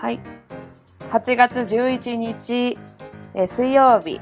[0.00, 0.20] はい。
[1.12, 2.74] 8月11日、
[3.34, 4.18] えー水曜日、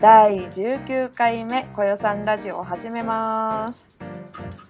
[0.00, 4.00] 第19回目、こよさんラジオを始めます。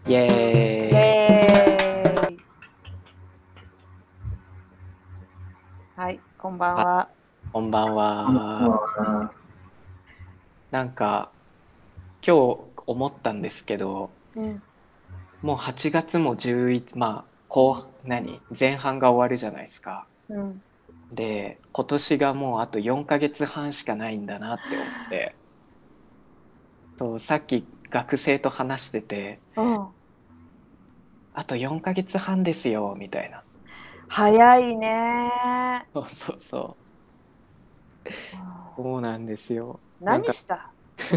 [0.06, 2.38] イエーイイエーイ
[5.97, 7.08] はい、こんばんは。
[7.51, 9.33] こんばんは。
[10.71, 11.31] なんか
[12.22, 14.62] 今日思ったんですけど、うん、
[15.40, 18.41] もう8月も11まあ後何？
[18.59, 20.06] 前半が終わるじゃないですか。
[20.30, 20.62] うん、
[21.12, 25.34] で今年がもうあと4ヶ月半しかないんだなって思って。
[26.98, 29.87] そうさっき学生と話しててうん。
[31.34, 33.42] あと4ヶ月半ですよみたいな。
[34.09, 35.30] 早いね
[35.92, 36.77] そうそうそ
[38.06, 38.12] う。
[38.77, 39.80] そうなんですよ。
[40.01, 40.70] 何した？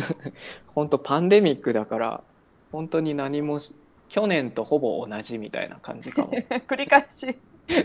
[0.74, 2.24] 本当パンデミックだから
[2.72, 3.76] 本当に何もし
[4.14, 6.30] 去年とほぼ同じみたいな感じかも。
[6.70, 7.36] 繰り返し。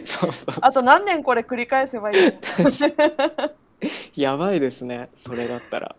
[0.04, 3.50] そうそうあと何年これ繰り返せばいいの？
[4.14, 5.08] やばいですね。
[5.14, 5.96] それだったら。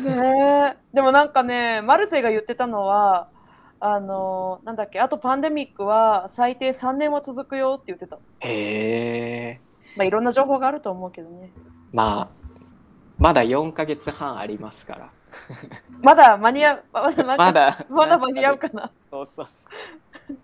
[0.00, 0.94] ねえ。
[0.94, 3.26] でもなんかねマルセイが言ってたのは
[3.80, 8.18] あのなんだっけあとパンデミックは最低3年は続くよって言ってた。
[8.38, 9.60] へえ。
[9.96, 11.50] まあいろんな情報があると思うけどね。
[11.90, 12.52] まあ
[13.18, 15.10] まだ4ヶ月半ありますから
[16.00, 17.86] まだ間に合うまだまだ。
[17.88, 18.90] まだ間に合うかな。
[19.10, 20.36] そうそうそう。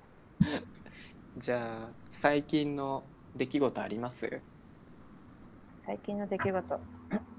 [1.36, 3.04] じゃあ最近の
[3.36, 4.40] 出来事あります？
[5.84, 6.80] 最近の出来事。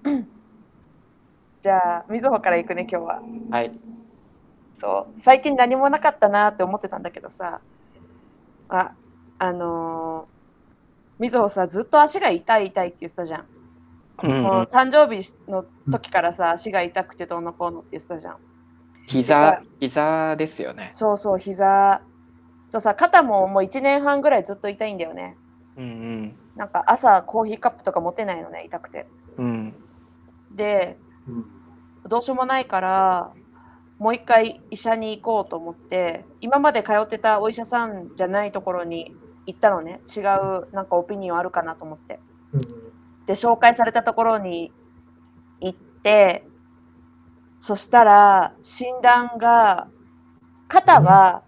[1.62, 3.22] じゃあみずほから行くね今日は。
[3.52, 3.72] はい。
[4.74, 5.20] そう。
[5.20, 7.62] 最近何もなかったなって思ってたんだけどさ。
[8.70, 8.92] あ
[9.40, 13.46] あのー、みずほさずっと足が痛い痛いって言ってたじゃん
[14.24, 18.38] うんもう誕生日の時からさ足が痛くてどうのこうのって言ってたじゃん。
[19.08, 20.36] 膝膝。
[20.36, 20.90] ですよね。
[20.92, 22.02] そうそう膝。
[22.72, 25.38] とさ肩ももう1年半ぐらいずっと痛いんだよね。
[25.78, 29.08] うんなんか朝コーヒーカップとか持てないのね痛くて。
[29.38, 29.46] うん。
[29.46, 29.76] うん。
[30.56, 30.98] で
[32.08, 33.34] どうしようもないから
[33.98, 39.14] もう一回医者に行こうと思って今まで通ってたお医者さんじゃないところに
[39.46, 40.02] 行ったのね。
[40.16, 42.20] 違うなんかオピニオンあるかなと思って
[43.30, 44.72] で紹介されたところに
[45.62, 46.44] 行って
[47.60, 49.88] そしたら診断が
[50.68, 51.44] 肩は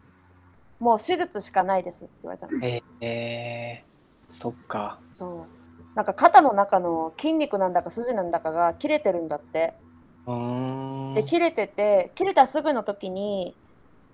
[0.79, 2.63] もう手術しかないですって言われたの。
[2.63, 3.83] ええ
[4.29, 4.99] そっか。
[5.13, 5.95] そう。
[5.95, 9.73] なんか肩の中の筋肉なんだか筋なんだかが切れてるんだって。
[11.15, 13.55] で切れてて切れたすぐの時に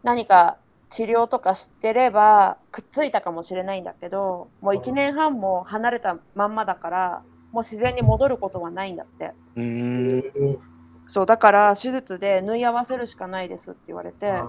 [0.04, 0.56] 何か
[0.90, 9.34] 治療とかしてればくっついたかもしれないんだけどもう1年半も離れたまんまだからもう自然に戻ることはないんだって。
[9.56, 10.59] うーん。
[11.08, 14.25] そうだから手術で縫い合わせるしかないですって言われて。
[14.25, 14.41] へ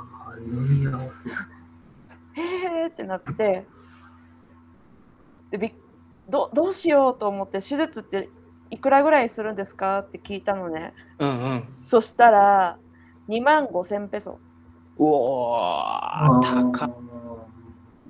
[2.87, 3.67] ーってなって。
[5.51, 5.73] でびっ
[6.29, 8.29] どどうしようと思って手術って
[8.71, 10.93] いくらぐらいするんですかって聞いたのね。
[11.19, 11.69] うんうん。
[11.81, 12.79] そしたら
[13.29, 14.39] 2万5千ペソ。
[14.99, 16.91] うおー高っ。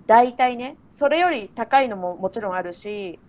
[0.06, 3.20] 大体ねそれより高いのももちろんあるし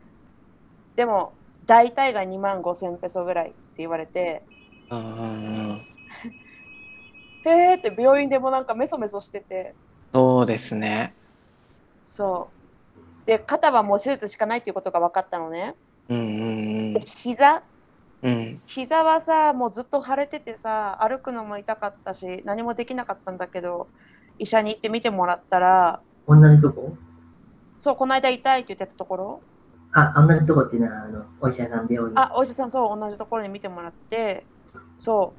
[0.96, 1.34] でも
[1.69, 4.41] 大体が2万5千ペソぐらいって言われて。
[4.90, 5.25] うんうんう
[5.74, 5.85] ん
[7.46, 9.75] へーって病院でもなんかメソメソしてて。
[10.13, 11.13] そうですね。
[12.03, 12.50] そ
[13.24, 13.28] う。
[13.28, 15.75] で肩はもう手術しかないっていうことが分かったのね。
[16.09, 17.03] うんうんうん。
[18.24, 18.62] うん。
[18.66, 23.88] 膝はさもうずっと腫れててさ歩くのも痛かったし何もできなかったんだけど
[24.38, 26.97] 医者に行って見てもらったら同じとこ？
[27.78, 29.41] そうこの間痛いって言ってたところ
[29.94, 32.20] あ、同じとこっていうのは、あの、お医者さん病院。
[32.20, 34.46] あお医者さんそう同じところに見てもらって
[34.98, 35.34] そ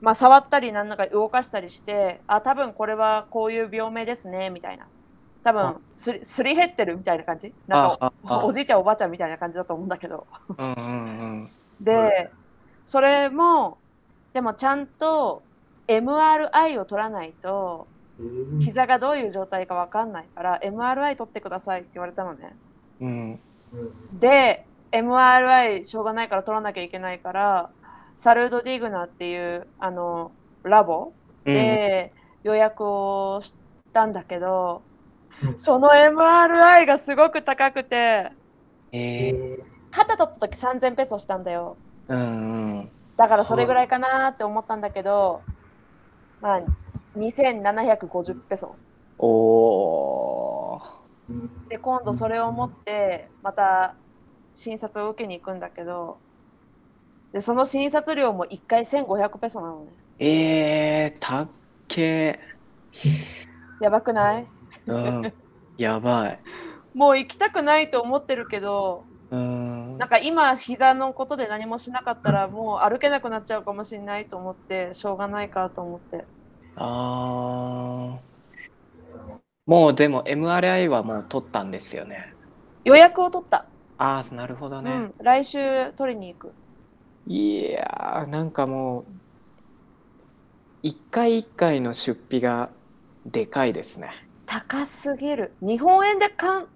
[0.00, 0.04] う。
[0.04, 4.86] まあ触ったりなんだか動かしたりしてあ多分これはこういう病名ですねみたいな。
[5.44, 5.52] 多あ。
[5.74, 7.54] 分すりすり減ってるみたいな感じ？
[7.68, 8.12] なんか
[8.44, 10.26] おじいちゃんおばあちゃんみたいな感じだと思うんだけど。
[10.58, 11.50] うんうん
[11.80, 12.30] で
[12.84, 13.78] それも
[14.32, 15.42] でもちゃんと
[15.86, 17.86] MRI を取らないと
[18.18, 18.58] うん。
[18.60, 22.56] 膝がどういう状態かわかんないから MRI 取ってくださいって言われたのね
[23.02, 23.40] うん。
[24.18, 27.70] で MRI しょうがないから取らなきゃいけないから
[28.16, 30.30] サルード・ディグナっていうあの
[30.62, 31.12] ラボ
[31.44, 31.52] うん。
[31.52, 32.12] で
[32.44, 33.54] 予約をし
[33.92, 34.82] たんだけど、
[35.42, 35.58] うん。
[35.58, 38.30] その MRI がすごく高くて
[38.92, 39.62] えー。
[39.90, 41.76] 肩取った時3000ペソしたんだよ。
[42.08, 42.90] うんうん。
[43.16, 45.42] だからそれぐらいかなって思ったんだけど
[46.40, 46.60] まあ
[47.16, 48.76] 2750ペソ。
[49.18, 50.96] おー。
[50.96, 51.01] うん
[51.68, 53.94] で今度それを持ってまた
[54.54, 56.18] 診察を受けに行くんだけど
[57.32, 59.92] でその診察料も1回1500ペソなのね。
[60.18, 61.48] えー、たっ
[61.88, 62.38] け
[63.80, 64.46] やばくない？
[64.86, 65.32] うん。
[65.78, 66.40] やばい。
[66.94, 69.98] もう行きたくないと思ってるけど、うーん。
[69.98, 76.28] なんか今、膝のことで何もしなかったら、もう歩けなくなっちゃうかもしれないと思って、しょうがないかと思って。
[76.76, 78.31] あー
[79.72, 82.34] もうでも MRI はもう取ったんですよね。
[82.84, 83.64] 予約を取った。
[83.96, 84.90] ああなるほどね。
[84.90, 86.52] うん、来週取りに行く。
[87.26, 89.04] いやーなんかもう
[90.82, 92.68] 一回一回の出費が
[93.24, 94.10] でかいですね。
[94.44, 95.54] 高すぎる。
[95.62, 96.66] 日本円でかん、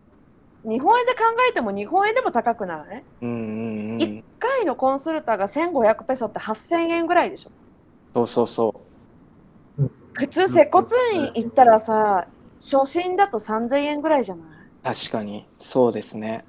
[0.65, 1.19] 日本円で考
[1.51, 3.05] えても日本円でも高くない？
[3.21, 4.09] うんうんうん一。
[4.09, 7.51] 1回のコンスルタが1500ペソって8000円ぐらいでしょ。
[8.15, 8.81] そうそうそ
[10.15, 12.27] 普通、接骨院行ったらさ、
[12.59, 14.47] 初診だと3000円ぐらいじゃない？
[14.47, 14.51] う
[14.83, 16.45] 確かにそうですね。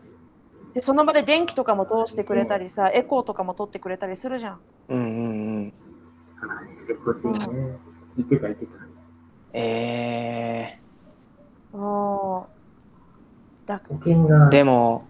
[0.73, 4.59] で、その場で電気とかも通してくれたりさ、エコーとかも取ってくれたりするじゃん。
[4.89, 5.73] うんうんうん。
[6.41, 7.77] あれ、接骨院ね。
[8.15, 8.71] 言ってた言ってた。
[9.53, 10.79] え
[11.73, 12.47] ああ。
[13.65, 13.81] だ
[14.49, 15.05] でも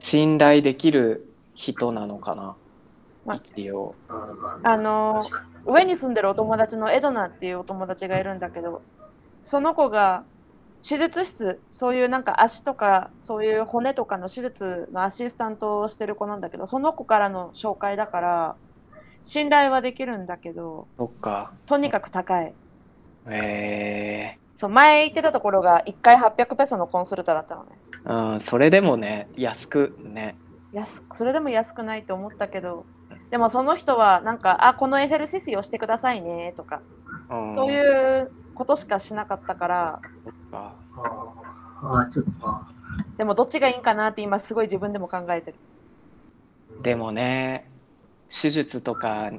[0.00, 2.56] 信頼できる人なのかな？
[3.24, 3.94] まあ一応。
[4.62, 5.20] あの
[5.66, 8.82] 上に住んでるお友達のエドナっていうお友達がいるんだけど
[9.42, 10.24] その子が
[10.82, 18.56] 手術室そういうなんか足とかそういう骨とかの手術のアシスタントをしてる子なんだけどその子からの紹介だから
[19.24, 21.52] 信頼はできるんだけどそっか。
[21.66, 22.54] とにかく高い。
[23.26, 27.70] えそう前行ってたところが1回800ペソのコンスルタだったのね。
[28.04, 30.36] ー、うん、それでもね安くね。
[30.72, 32.84] 安くそれでも安くないと思ったけど
[33.30, 36.80] でもその人はなんかあこのエフェルシスをしてくださいねとか。
[37.30, 40.00] うん、そういうことしかしなかったから
[40.50, 41.00] あー
[41.80, 42.66] あー、ちょっと、あ
[43.16, 45.56] でもどっちがいいんかなって今すごい自分でも考えてる。
[46.80, 47.70] ーでもね
[48.28, 49.30] 手術とか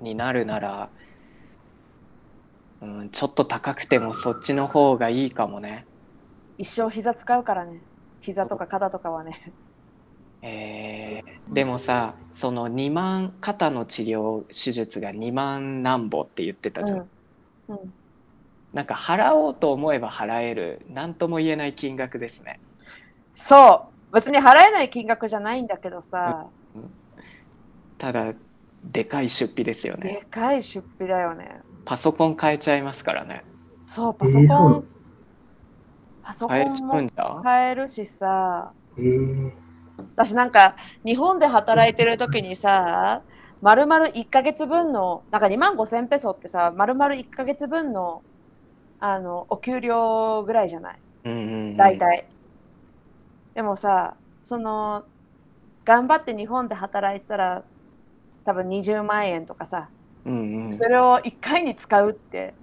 [0.00, 0.90] になるなら、
[2.82, 5.86] うん、ちょっと高くてもそっちの方がいいかもね。
[6.58, 7.80] 一生膝使うからね。
[8.20, 9.54] 膝とか肩とかはね。
[10.42, 16.98] えーでもさその2万肩の治療手術が2万何ぼって言ってたじゃん、
[17.68, 17.76] うん。
[17.76, 17.94] うん、
[18.72, 22.60] なんか払おうと思えば払える何とも言えない金額ですね。
[23.34, 24.14] そう。
[24.14, 26.46] 別に払えない金額じゃないんだけどさ、
[27.98, 28.34] ただ
[28.84, 30.20] でかい出費ですよね。
[30.20, 31.60] でかい出費だよね。
[31.84, 33.44] パソコン変えちゃいますからね。
[33.86, 34.98] そう、パソコン、えー
[36.28, 39.50] パソコンもんだ買えるしさ、えー、
[40.14, 43.22] 私なんか日本で働いてる時にさ、
[43.62, 48.22] まるまる1ヶ月分の、なんか2万5千ペソってさ、まるまる1ヶ月分の
[49.00, 50.98] あのお給料ぐらいじゃない？
[51.24, 52.26] うんうんうん大体。
[53.54, 55.04] でもさ、その、
[55.84, 57.64] 頑張って日本で働いたら、
[58.44, 59.88] 多分20万円とかさ、
[60.24, 62.54] うんうんそれを1回に使うって、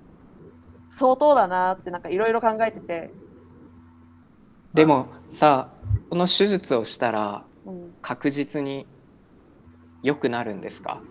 [0.90, 3.12] 相当だなってなんかいろいろ考えてて、
[4.74, 5.70] でもさ
[6.10, 8.86] この手術をしたらうん、確実に
[10.04, 11.02] 良くなるんですか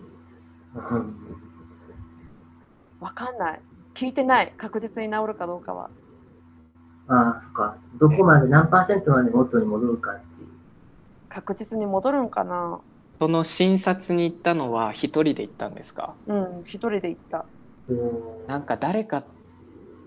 [0.75, 1.15] うん
[3.01, 3.61] わかんない。
[3.95, 4.53] 聞いてない。
[4.57, 5.89] 確実に治るかどうかは。
[7.07, 7.77] ああ、そっか。
[7.95, 10.47] どこまで何パーセントまで元に戻るかっていう。
[11.29, 12.79] 確実に戻るんかな
[13.19, 16.13] その診察に行ったのは一人で行ったんですか？
[16.27, 17.45] うん、一人で行った。
[17.89, 19.23] おなんか誰か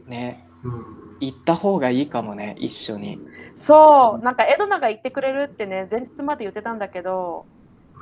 [0.06, 0.84] ねうん。
[1.20, 3.18] 行った方がいいかもね一緒に
[3.56, 7.44] そう、なんかエドナが言ってくれるってね、前日まで言ってたんだけど、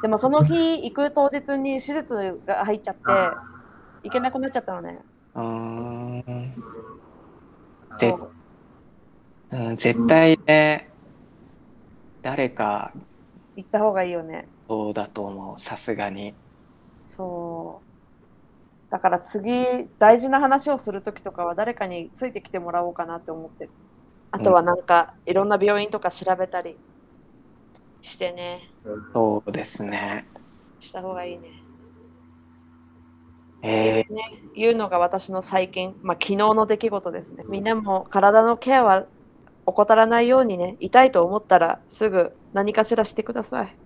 [0.03, 3.01] でもその日行く当日に手術が入っちゃって、
[4.05, 5.01] 行けなくなっちゃったのね。
[5.37, 6.55] うーん、
[7.99, 8.31] でそう
[9.57, 10.91] うん、絶対ね
[12.23, 12.93] 誰か
[13.57, 14.49] 行った方がいいよね。
[14.69, 16.35] そうだと思うさすがに
[17.07, 18.93] そう。
[18.93, 23.71] だから次、大事な話をするときとかは誰かについてきてもらおうかなって思ってる。
[24.31, 26.77] あとはなんか、いろんな病院とか調べたり
[28.03, 28.71] してね、
[29.15, 30.27] そうですね
[30.81, 31.56] した方がいいね。
[33.69, 34.23] えー、ね、
[34.55, 37.45] 言うのが私の最近、まあ、昨日の出来事ですね。
[37.49, 39.07] みんなも体のケアは
[39.67, 43.77] 怠らないようにね、痛いと思ったらすぐ何かしらしてください。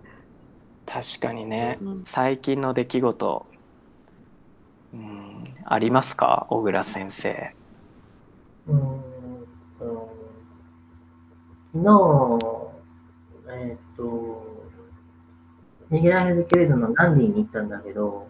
[0.85, 3.47] 確かにね、うん最近の出来事、
[4.93, 6.47] うん、ありますか？
[6.51, 7.55] 小倉先生。
[8.67, 9.01] うーん
[9.79, 10.17] と
[11.73, 12.39] 昨日、
[13.57, 14.67] えっ、と、
[15.89, 18.29] ミゲラヘルケレドのガンディに行ったんだけど、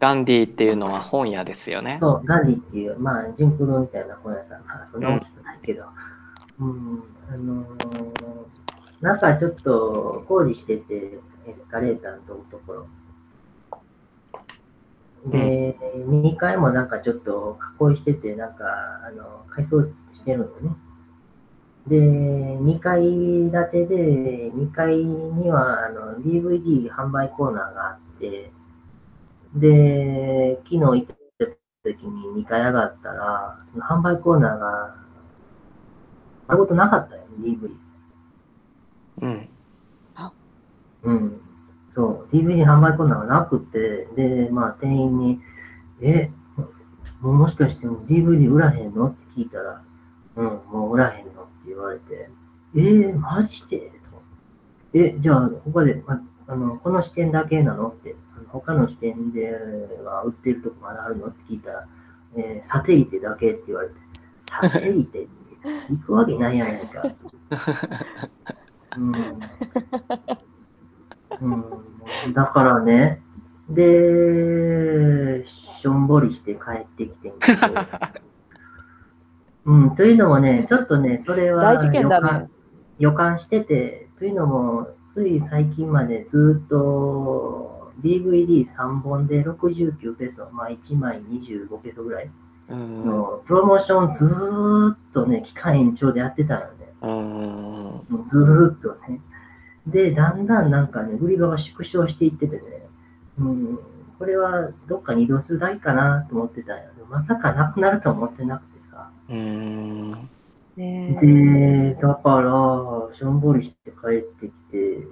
[0.00, 5.84] ガンディっていうのは本屋ですよねそう、ガンディっていう、まあ、ジンクロみたいな本屋さん、まあ、そんな大きくないけど、
[6.60, 8.08] うん、あのー
[9.00, 10.94] なんかちょっと工事してて、
[11.46, 12.18] エスカレーターの
[12.50, 12.86] ところ。
[15.26, 18.64] で、2階もなんかちょっと囲いしてて、なんか、
[19.06, 20.76] あの、改装してるのね。
[21.86, 28.50] で、2階建てで、2階にはあの DVD 販売コーナーがあって、
[29.54, 31.46] で、昨日行った
[31.84, 34.96] 時に2階上がったら、その販売コーナーが、
[36.48, 37.70] あることなかったよ、DVD。
[39.22, 39.48] うん。
[41.02, 41.40] うん。
[41.90, 45.40] そう、DVD 販売コーナーがなくて、で、まあ店員に、
[46.00, 46.30] え、
[47.20, 49.08] もうもしかして DVD 売らへんの？
[49.08, 49.82] って聞いたら、
[50.36, 51.42] うん、もう売らへんの？
[51.44, 52.30] って言われて、
[52.76, 53.78] えー、マジで？
[53.90, 54.22] と。
[54.94, 57.88] え、じゃあ、他で、ま、あの、この視点だけなの？
[57.88, 58.14] って、
[58.50, 59.52] 他の視点で
[60.04, 61.28] は売ってるとこまだあるの？
[61.28, 61.86] って聞いたら、
[62.36, 63.94] えーサテリテだけって言われて、
[64.40, 65.28] サテリテって？
[65.90, 67.02] 行くわけないやないか。
[68.96, 69.14] うん。
[71.40, 73.22] うん、だからね、
[73.68, 77.32] で、しょんぼりして帰ってきて
[79.64, 82.50] うん、というのもね、ちょっとね、それは予感
[82.98, 92.30] 予感してて、というのも、つい最近までずっと DVD3 本で69ペソ、まあ1枚25ペソぐらい
[92.70, 93.06] うん。
[93.06, 96.92] のプロモーションずーっとね、期間延長でやってたのね。
[97.02, 97.10] うん。
[98.08, 99.20] もうずーっとね。
[99.86, 102.62] で、だんだんなんかね、売り場が縮小していっててね、
[103.38, 103.78] うん、
[104.18, 109.10] これはどっかに移動するだけかなと思ってたんやけど、まさかなくなると思ってなくてさ。
[109.30, 110.10] うん。
[110.76, 115.06] ねで、だから、しょんぼりして帰ってきて、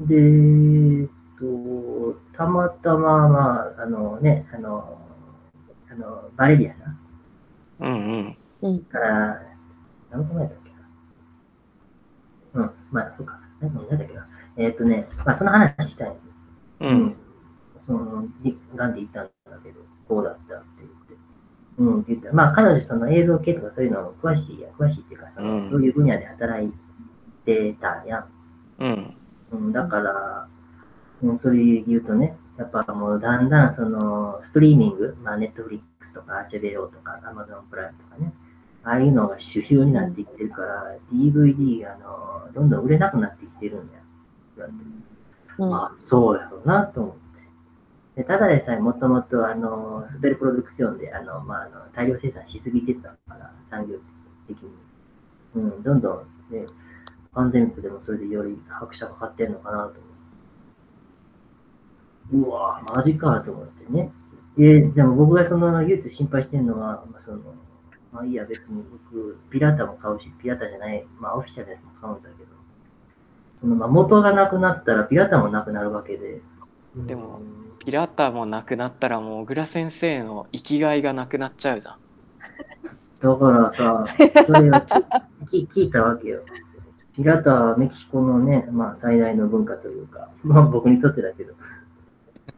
[0.00, 1.08] で、
[1.38, 4.98] と、たまたま、まあ、あのね、あの、
[5.90, 6.98] あの、バレリアさん
[7.80, 8.36] うん。
[8.62, 8.80] うん。
[8.84, 9.42] から、
[10.10, 10.70] 何個前だっけ
[12.58, 12.64] な。
[12.64, 13.40] うん、まあ、そうか。
[13.60, 14.28] 何個前だっけな。
[14.56, 16.16] えっ、とね、まあ、その話したい。
[16.80, 17.16] うん。
[17.78, 21.14] その、りガンで行ったんだけど、こうだったって言って。
[21.78, 22.32] うん、って言った。
[22.32, 26.72] まあ、彼女、その映像系とかそういうの詳しいや、詳しいっていうか、その、うんそういう分野で働い
[27.44, 28.24] てたやん。
[28.80, 29.16] うん。
[29.52, 30.57] うん、だから、うん、
[31.38, 38.32] それ言うとね、やっぱもうだんだんそのストリーミング、まあ、ネットフリックスとか、アーチェベロとか、アマゾンプライムとかね、
[38.84, 44.00] ああいうのが主流になってきてるから、DVD があのどんどん売れなくなってきてるんや。
[44.56, 44.78] 言われて
[45.58, 47.18] うんまあ、そうやろうなと思って。
[48.16, 53.98] でただでさえもともとあのスペルプロダクションであの、まあ、あの大量生産しすぎてたから、産業
[54.46, 54.70] 的に。
[55.54, 56.64] うん、どんどん、ね、
[57.32, 60.07] パンデミックでもそれでより拍車かかってんのかなと思って。
[62.32, 64.10] うわぁ、マジかと思ってね。
[64.56, 67.38] ででも僕がその唯一心配してるのは、まあ、その、
[68.12, 68.82] まあいいや別に
[69.12, 72.50] 僕、ピラタも買うし、ピラタじゃない、まあオフィシャルなやつも買うんだけど、
[73.60, 76.40] そのまあ元がなくなったらピラタもなくなるわけで。
[76.96, 81.96] でもうんピラタもなくなったらもう小倉先生の生きがいがなくなっちゃうじゃん。
[83.18, 84.06] だからさ、
[84.44, 84.80] それを
[85.50, 86.42] き き聞いたわけよ。
[87.14, 91.54] ピラタはメキシコのね、まあ最大の文化というか、まあ僕にとってだけど、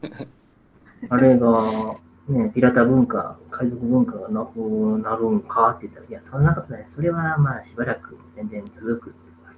[1.08, 1.96] あれが、
[2.28, 4.58] ね、ピラタ文化、海賊文化がなく
[5.02, 6.84] なるんかって言ったら、いや、そんなことない。
[6.86, 9.14] それはまあしばらく全然続く、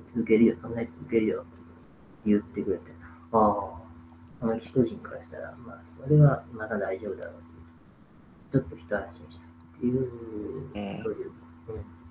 [0.06, 2.92] 続けるよ、そんなに続けるよって言ってくれて、
[3.32, 3.74] あ
[4.40, 7.34] あ、メキシコ人からしたら、まあそれはまだ大丈夫だろう
[8.50, 10.00] っていう、ちょっと一安心したっていう、
[10.74, 11.30] うんそういう。
[11.68, 12.02] うん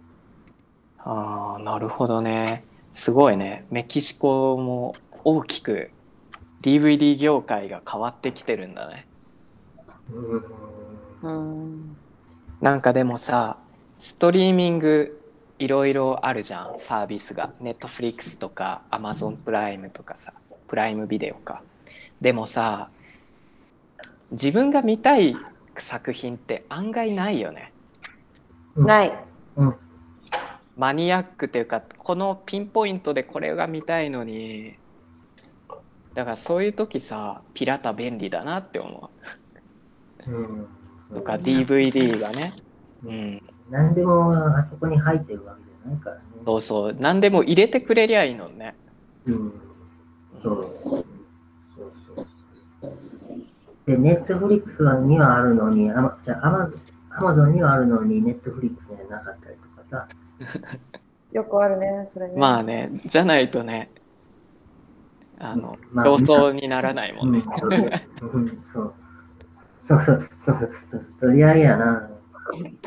[1.04, 2.64] ああなるほどね。
[2.94, 3.66] すごいね。
[3.72, 5.90] メキシコも大きく
[6.62, 9.08] DVD 業界が変わってきてるんだね。
[10.12, 10.44] うん
[11.24, 11.98] うん
[12.60, 13.58] なんかでもさ
[13.98, 15.20] ストリーミング
[15.60, 17.54] いろいろあるじゃんサービスが。
[17.60, 20.34] ネットフリックスとかアマゾンプライムとかさ
[20.68, 21.62] プライムビデオか。
[22.20, 22.90] でもさ
[24.32, 25.36] 自分が見たい
[25.78, 27.72] 作品って案外ないよね。
[28.76, 29.14] ない。
[30.78, 34.76] マニアックっていうかこのピンポイントでこれが見たいのに
[36.14, 39.10] だからそういう時さピラタ便利だなって思
[40.28, 40.68] うんう
[41.16, 42.54] とか DVD がね
[43.04, 46.22] うん何でもあそこに入ってるわけじゃないからね。
[46.46, 48.76] そうそう何でも入れてくれりゃいいのね
[49.26, 49.54] うん。
[50.42, 50.64] そう。
[50.64, 51.06] そう
[52.16, 52.28] そう
[52.82, 52.98] そう。
[53.86, 60.08] で、ネットフリックスにはあるのに、あまじゃあアマゾンアマゾンにはあるのに、ネットフリックスにはなかったりとかさ。
[61.32, 62.34] よくあるね、それね。
[62.38, 63.90] まあねじゃないとね
[65.44, 68.94] あのまあ競争にならないもんね、うん、そううんそう。
[69.80, 71.06] そうそうそうそうそう。
[71.20, 72.10] 取り合いやな。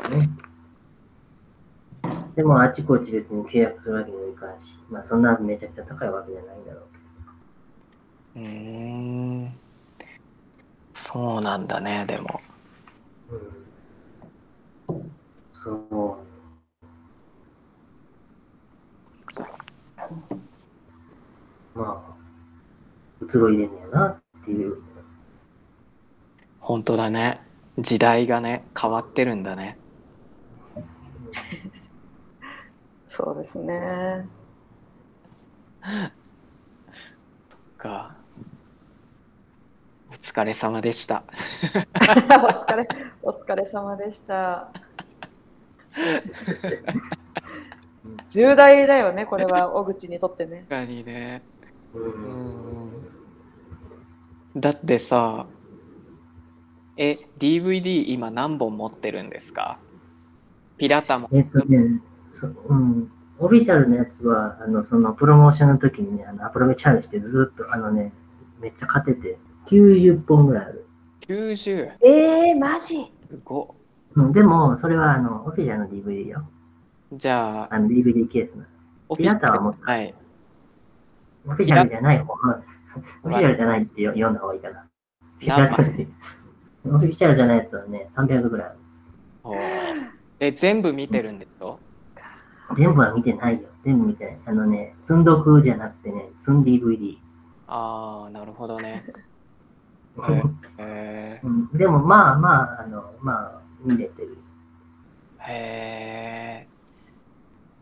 [0.09, 0.29] ね
[2.35, 6.83] でも、あちこち別に契約するわけにもいかんし、まあ、そんなめちゃくちゃ高いわけじゃないんだろう
[8.35, 8.45] けど。
[8.45, 8.49] うー
[9.47, 9.59] ん
[10.93, 12.41] そうなんだねでも
[13.29, 15.11] うん
[15.53, 16.25] そう。
[21.77, 22.14] まあ、
[23.21, 24.81] 移ろいでんねやなっていう。
[26.59, 27.41] 本当だね
[27.77, 29.77] 時代がね変わってるんだね
[33.05, 34.27] そうですね。
[37.85, 38.15] か
[40.09, 41.23] お疲れ様でした
[41.93, 42.87] お疲れ、
[43.21, 44.71] お疲れ様でした。
[48.29, 50.65] 重大だよね、これは小口にとってね。
[50.67, 51.41] 確かにね
[54.55, 55.45] だってさ
[56.97, 59.77] え DVD 今何本持ってるんですか？
[60.77, 61.29] ピラタも。
[61.33, 68.13] えっとね、そうん、オフィシャルのやつは、あの、そのプロモーションの時にね、あのアプローチャージしてずっと、あのね、
[68.61, 69.37] めっちゃ勝てて、
[69.67, 70.85] 90本ぐらいある。
[71.27, 73.11] 90えー、マジ？
[73.27, 73.75] すご。
[74.15, 76.47] うん、でも、それは、あの、オフィシャルの DVD よ。
[77.11, 78.63] じゃああの、DVD ケースの。
[79.09, 80.13] オピラタはもうはい
[81.47, 82.63] オフィシャルじゃない方、はい
[83.23, 84.87] オフィシャルじゃないって読んだ方がいいかな。
[85.37, 85.69] ピラ。
[86.85, 88.79] オフィシャルじゃないやつはね、300ぐらいある。
[90.39, 91.77] え全部見てるんでしょ？
[92.75, 93.67] 全部は見てないよ。
[93.83, 94.39] 全部見てない。
[94.45, 97.17] あのね、積んどくじゃなくてね、積ん DVD。
[97.67, 99.03] ああなるほどね
[100.77, 104.37] えうん、でも、まあまあ、あの、まあ、見れてる。
[105.39, 106.67] ー、へ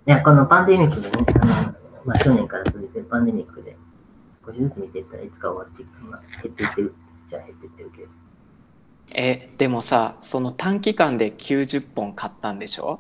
[0.08, 1.74] いや、このパンデミックでね、あの、
[2.06, 3.78] まあ去年から続いてるパンデミックで、
[4.46, 6.04] 少しずつ見ていったらいつか終わっていく。
[6.06, 6.94] まあ、減っていってる。
[7.28, 8.08] じゃあ減っていってるけど。
[8.08, 8.10] ー
[9.16, 13.00] えでもさその短期間で90本買ったんでしょ？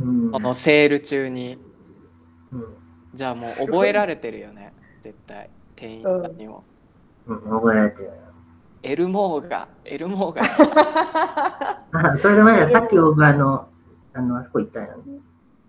[0.00, 0.30] うん。
[0.32, 1.58] このセール中に
[2.52, 2.64] うん。
[3.14, 4.72] じゃあもう覚えられてるよね
[5.02, 6.62] 絶対店員さんにも、
[7.26, 8.10] うん、覚えられてる。
[8.82, 13.68] エルモーがエルモーが あ、それで前さっき僕あの、
[14.14, 14.96] あの、あそこ行ったんやん。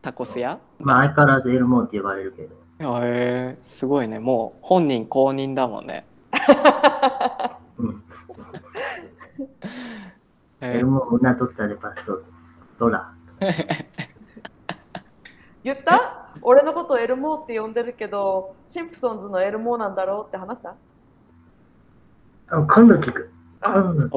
[0.01, 0.59] タコス屋？
[0.79, 2.55] まあ相変わらずエルモーって呼ばれるけど。
[3.03, 6.03] へえすごいねもう本人公認だもんね
[7.77, 8.03] うん。
[10.61, 12.23] えエルモー、ウナトッタでパスト、
[12.79, 13.11] ドラ。
[15.63, 16.17] 言った？
[16.41, 20.75] 俺のことをエルモーって呼んでるけど、シンプソンズのエルモーなんだろうって話した？
[22.49, 23.29] あ今度聞く。
[23.63, 24.09] 今度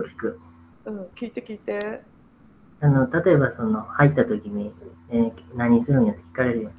[0.00, 0.40] 聞く。
[0.86, 2.02] うん、聞いて聞いて。
[2.80, 4.72] あの、例えばその、入った時に、
[5.10, 6.70] えー何するんやって聞かれるよ。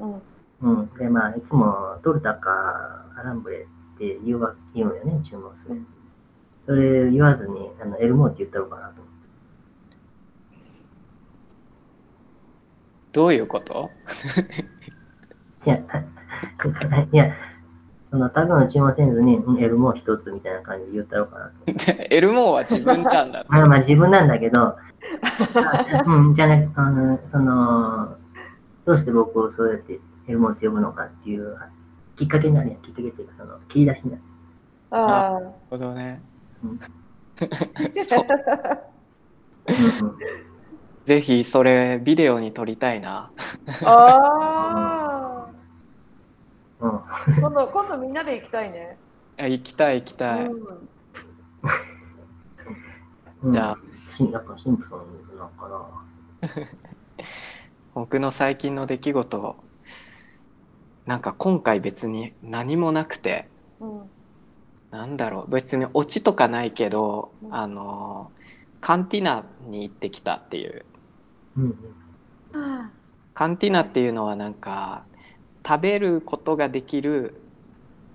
[0.00, 0.78] うん。
[0.80, 0.94] うん。
[0.94, 5.74] で、まあ、いつも、トルタかアランブレって言うわ言うよね、注文する。
[5.74, 5.86] うん
[6.62, 9.96] それ言わずに、あの、エルモーって言ったのかなと思って。
[13.12, 13.88] どういうこと？
[15.64, 15.76] いや、
[17.12, 17.32] いや、
[18.08, 22.08] その、多分注文せずに、うんエルモー一つみたいな感じで言ったのかなと思って。
[22.10, 24.76] エルモーは自分なんだまあまあ自分なんだけど、あ
[26.06, 28.16] うん、じゃなくあの、その、
[28.84, 31.56] どうして僕をそうやってエルモーって呼ぶのかっていう
[32.16, 34.22] きっかけになるやん、きっかけっていうか、その、切り出しになる。
[34.90, 36.22] あなるほどね。
[41.04, 43.30] ぜひそれビデオに撮りたいな。
[43.84, 45.48] あ。
[45.48, 45.50] あ
[46.80, 46.90] うん。
[46.90, 47.02] あ。
[47.40, 48.96] 今度、今度みんなで行きたいね。
[49.38, 50.88] あ行きたい行きたい、うん。
[53.42, 53.52] うん。
[53.52, 53.78] じゃあ
[54.10, 56.48] しやっぱシンプソンズなのかな。
[57.94, 59.56] 僕の最近の出来事
[61.06, 63.48] なんか今回別に何もなくて
[63.80, 64.10] うん。
[64.90, 67.54] なんだろう別にオチとかないけど、うん。
[67.54, 68.30] あの
[68.80, 70.84] カンティナに行ってきたっていう。
[71.56, 71.64] うん
[72.52, 72.90] うん。
[73.34, 75.04] カンティナっていうのはなんか
[75.66, 77.40] 食べることができる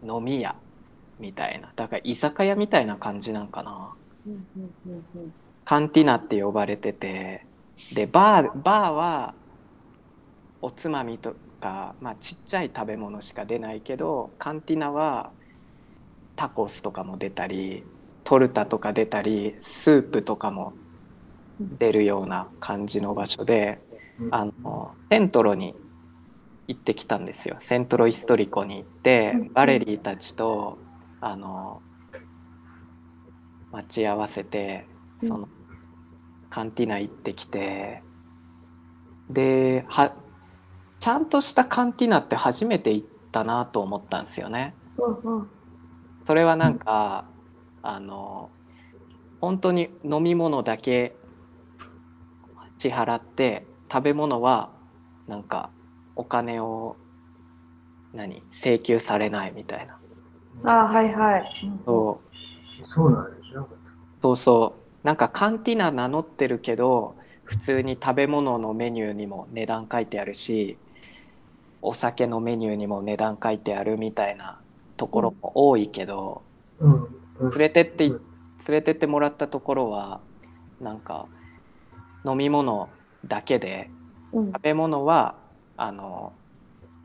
[0.04, 0.56] 飲み屋
[1.20, 1.72] みたいな。
[1.76, 3.94] だから居酒屋みたいな感じなんかな。
[4.28, 5.34] うんうんうんうん
[5.72, 7.46] カンティナって呼ばれてて
[7.94, 9.34] でバーバーは
[10.62, 15.32] おつまみとか、まあ、ちっちゃい食べ物しか出ないけどカンティナは
[16.36, 17.86] タコスとかも出たり
[18.26, 20.74] トルタとか出たりスープとかも
[21.80, 23.80] 出るような感じの場所で
[24.30, 25.74] あのセントロに
[26.68, 27.56] 行ってきたんですよ。
[27.60, 30.80] セントロイストリコに行ってバレリーたちと
[31.22, 31.82] あの
[33.72, 34.86] 待ち合わせて
[35.22, 35.48] その
[36.52, 38.04] カンティナ行ってきて
[39.30, 40.14] では
[41.00, 44.76] ちゃんとしたカンティナって初めて行ったなと思ったんですよね。
[44.98, 45.50] うんうん
[46.28, 47.26] それはなんか、
[47.82, 48.52] あの
[49.40, 51.16] 本当に飲み物だけ
[52.78, 54.70] 支払って食べ物は
[55.28, 55.72] なんか
[56.16, 56.96] お金を
[58.14, 59.98] 何請求されないみたいな
[60.64, 61.52] あーはいはい。
[61.86, 62.22] そ
[62.84, 63.68] うそうなんでしょ。
[64.22, 70.78] そうそうなんかカンティナ名乗ってるけど普通に食べ物のメニューにも値段書いてあるし
[71.82, 74.60] お酒のメニューにも値段書いてあるみたいな
[74.98, 76.44] ところも多いけど、
[76.80, 76.94] うん。
[77.40, 77.50] うん。
[77.50, 78.22] 連れてってうん
[78.68, 80.22] 連れてってもらったところは
[80.80, 81.26] なんか
[82.24, 82.90] 飲み物
[83.26, 83.90] だけで
[84.32, 84.48] うん。
[84.54, 85.36] 食べ物は
[85.78, 86.34] あの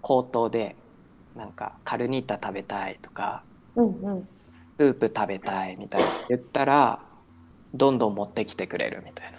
[0.02, 0.76] 口頭で
[1.34, 3.42] なんかカルニータ食べたいとか
[3.74, 4.28] うんうん。
[4.78, 7.05] スープ食べたいみたいな言ったら
[7.74, 9.38] どんどん持ってきてくれるみたいな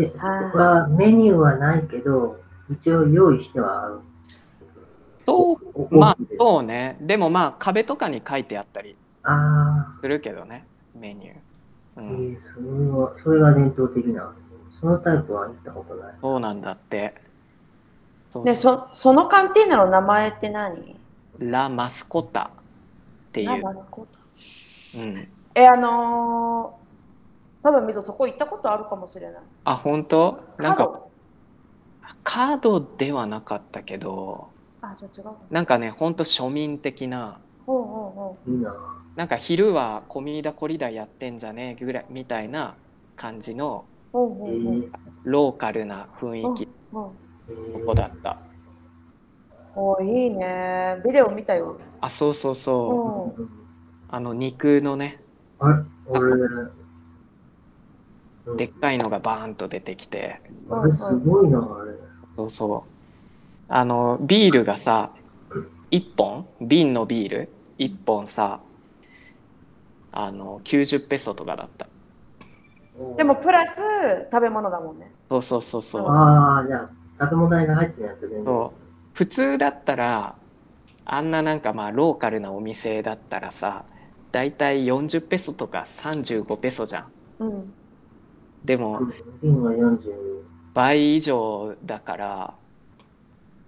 [0.00, 4.00] え、そこはメニューはないけど、一応用意してはある。
[5.26, 11.40] そうおまあそうねでもまあ壁とかに書いてあったりあするけどねメニュー、う
[11.96, 14.34] あ、えん、ー、それは、それが伝統的な。
[14.80, 16.14] そのタイプは行ったことない。
[16.20, 17.14] そうなんだって
[18.42, 21.00] でそそのカンティーナの名前って何
[21.38, 22.50] ラ・マスコタ
[23.28, 24.18] っていう、あマスコット
[24.94, 26.83] うん、えあのー、
[27.64, 29.42] 多分みぞそこ行ったことあるかもしれない。
[29.64, 30.38] あ本当？
[30.58, 31.10] なんか角。
[32.22, 34.48] カードではなかったけど。
[34.82, 35.34] あじゃあ違うか。
[35.50, 37.38] なんかねほんと庶民的な。
[37.64, 38.74] ほうほうほいいな。
[39.16, 41.76] なんか昼は込みだこりだやってんじゃね？
[41.80, 42.74] えぐらいみたいな
[43.16, 44.74] 感じのうほうほえうほう。
[44.74, 44.90] ー
[45.24, 46.68] ローカルな雰囲気。
[46.92, 47.06] うん
[47.48, 48.36] えーここだった。
[49.74, 51.00] おいいね。
[51.02, 51.78] ビデオ見たよ。
[52.02, 53.40] あそうそうそう。
[53.42, 53.50] うん。
[54.10, 55.18] あの肉のね。
[55.58, 56.83] あれ俺、うん
[58.56, 60.40] でっかいのがバーンと出てきて。
[60.70, 61.92] あれすごいな、あれ。
[62.36, 62.90] そうそう。
[63.68, 65.10] あのビールがさ
[65.90, 66.46] 1本？
[66.60, 68.60] 瓶のビール？1本さ
[70.12, 71.88] あの90ペソとかだった。
[73.16, 73.76] でもプラス
[74.30, 75.10] 食べ物だもんね。
[75.28, 76.06] そうそうそうそう。
[76.06, 78.44] ああ、じゃあ、食べ物代が入ってるやつで、ね。
[78.44, 78.80] そう。
[79.14, 80.36] 普通だったら
[81.04, 83.84] あんななんかまあローカルなお店だったらさ
[84.32, 87.06] だいたい40ペソとか35ペソじゃん。
[87.40, 87.72] うん
[88.64, 90.42] でもうん瓶は40。
[90.74, 92.54] 倍以上だから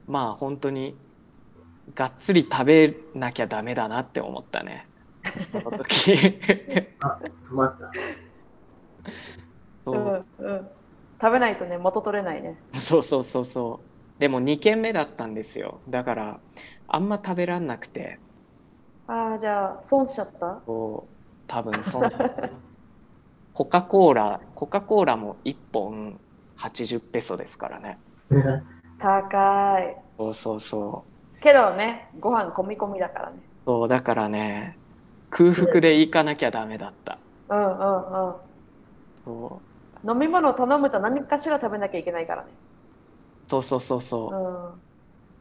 [0.07, 0.97] まあ本当に
[1.95, 4.89] がっつり食べなきゃダメだなって思ったね。
[5.53, 6.13] その時。
[7.01, 7.91] あ、止まった。
[9.85, 10.27] そう。
[10.41, 10.69] うんうん
[11.19, 12.59] 食べないとね元取れないね。
[12.79, 13.81] そうそうそうそ
[14.19, 14.21] う。
[14.21, 15.81] でも2軒目だったんですよ。
[15.89, 16.41] だから
[16.89, 18.19] あんま食べらんなくて。
[19.07, 20.61] ああじゃあ損しちゃった？
[20.67, 21.15] こう。
[21.47, 22.11] 多分その
[23.57, 26.21] コカ・コーラコカ・コーラも1本
[26.59, 27.99] 80ペソですからね。
[28.99, 29.97] 高い。
[30.19, 31.05] そうそうそ
[31.39, 31.41] う。
[31.43, 33.39] けどねご飯込み込みだからね。
[33.65, 34.77] そうだからね
[35.31, 37.19] 空腹で行かなきゃダメだった。
[37.49, 38.35] うんうんうん。
[39.25, 39.63] そ
[40.05, 40.11] う。
[40.11, 42.49] 飲み物頼むと何かしら食べなきゃいけないからね。
[43.49, 44.29] そうそうそうそ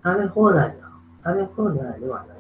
[0.06, 0.10] う。
[0.10, 0.18] う、ん。
[0.18, 1.02] 食べ放題な。
[1.26, 2.38] 食べ放題ではない。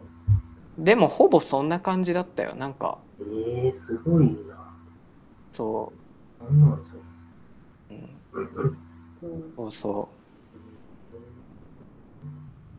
[0.78, 2.98] でもほぼそんな感じだったよなんか。
[3.20, 4.55] ええー、すごいな。
[5.56, 5.94] そ。
[6.42, 6.80] う、うん、うん
[9.56, 9.72] そう。
[9.72, 10.10] そ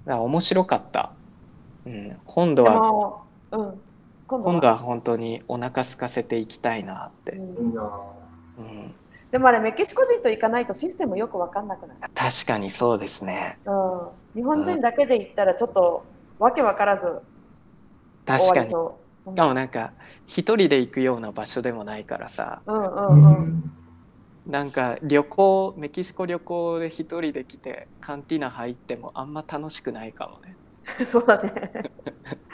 [0.06, 1.10] う面白かった、
[1.84, 3.80] うん、今度ではもうん。
[4.28, 4.52] 今度は。
[4.52, 7.74] 今度は本当にお腹空かせていきたいなって、うん。
[8.58, 8.94] うん、
[9.30, 13.58] でもあれメキシコ人と行かないとシステムよく分かんなくない、確かにそうですね。
[13.64, 16.04] うん、日本人だけで行ったらちょっと
[16.38, 17.06] わけ分からず
[18.24, 18.70] 確かに。
[18.70, 19.92] しかもなんか
[20.26, 23.76] 一人で行くような場所でもないからさうんううんうんん。
[24.46, 30.58] なんか旅行メキシコ旅行で一人で来てカンティナ入ってもあんま楽しくないかもね
[31.06, 31.72] そうだね。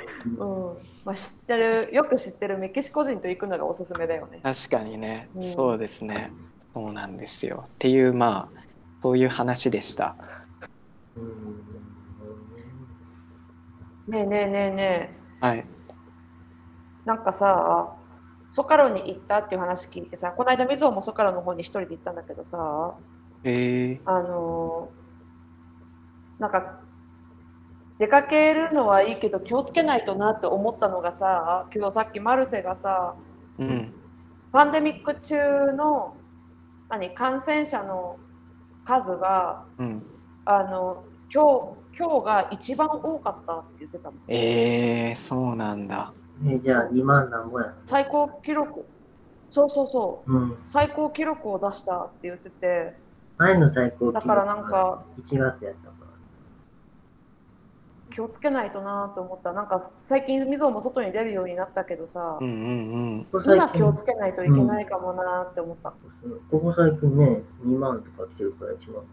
[0.24, 0.78] うん。
[1.04, 4.42] まあ知ってる、よく知ってるメキシコ人と行くのがおすすめだよね。
[4.42, 6.32] 確かにね、うんそうですね
[6.74, 8.60] そうなんですよっていうまあ
[9.02, 10.16] そういう話でした
[11.16, 11.62] うん
[14.06, 15.81] ねえねえねえねはいえ。
[17.04, 17.94] なんかさ、
[18.48, 22.94] ソカロに行ったっていう話聞いてさ、この間、みずほもソカロの方に一人で行ったんだけどさ、
[23.44, 25.02] えー、あのー
[26.42, 26.80] なんか、
[27.98, 33.14] 出かけるのはいいけど気をつけないとなって思ったのがさ、今日さっきマルセがさ、
[33.58, 33.94] うん。
[34.50, 36.16] パンデミック中の
[36.88, 38.18] 何感染者の
[38.84, 40.02] 数がうん。
[40.44, 44.16] あの今日今日が一番多かったって言ってたの。
[44.26, 46.12] えー、そうなんだ
[46.46, 47.74] えじゃあ2万何ぼや。
[47.84, 48.84] 最高記録
[49.50, 50.56] そうそうそううん。
[50.64, 52.94] 最高記録を出したって言ってて
[53.38, 56.12] 前の最高記録だからなんか1月やったから。
[58.12, 65.94] 気をつけないとなと思ったなんか最近みぞも外に出るようになったけどさうんうんうん今気を近つけないといけないかもなって思った、
[66.50, 69.04] ここ最近ね、2万とか来てるから1万。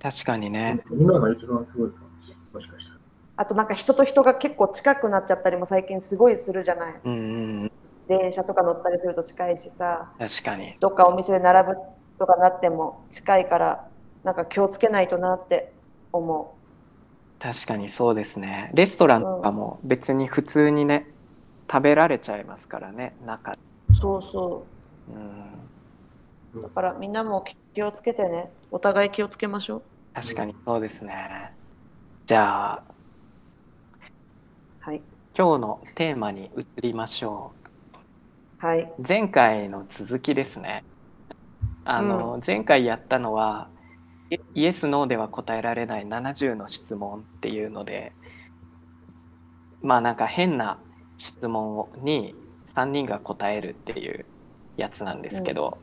[0.00, 2.44] 確かにね今が一番すごいかもしれない。
[2.54, 2.97] もしかしたら。
[3.38, 7.00] あとなんか人と人が結構近くなっちゃったりも最近すごいするじゃない。
[7.04, 7.72] うんうん
[8.08, 10.10] 電車とか乗ったりすると近いしさ。
[10.18, 10.74] 確かに。
[10.80, 11.76] どっかお店で並ぶ
[12.18, 13.86] とかなっても近いから
[14.24, 15.72] なんか気をつけないとなって
[16.10, 16.56] 思
[17.38, 18.70] 確かにそうですね。
[18.74, 21.06] レストランとかも別に普通にね
[21.70, 23.52] 食べられちゃいますからね中。
[23.92, 24.64] そうそ
[25.08, 25.12] う。
[25.12, 26.60] ん。
[26.60, 26.62] う。
[26.62, 28.50] だからみんなも気をつけてね。
[28.72, 29.82] お互い気をつけましょう。
[30.14, 31.52] 確かにそうですね。
[32.26, 32.97] じゃあ
[34.88, 35.02] はい。
[35.36, 37.52] 今日のテーマに移りましょ
[38.56, 38.84] はい。
[38.84, 40.82] う前回の続きですね
[41.84, 43.68] あの、前回やったのは
[44.30, 48.12] イイエス・ノーでは答えられない70の質問っていうので
[49.82, 50.78] まあなんか変な
[51.18, 52.34] 質問に
[52.74, 54.24] 3人が答えるっていう
[54.78, 55.76] やつなんですけど、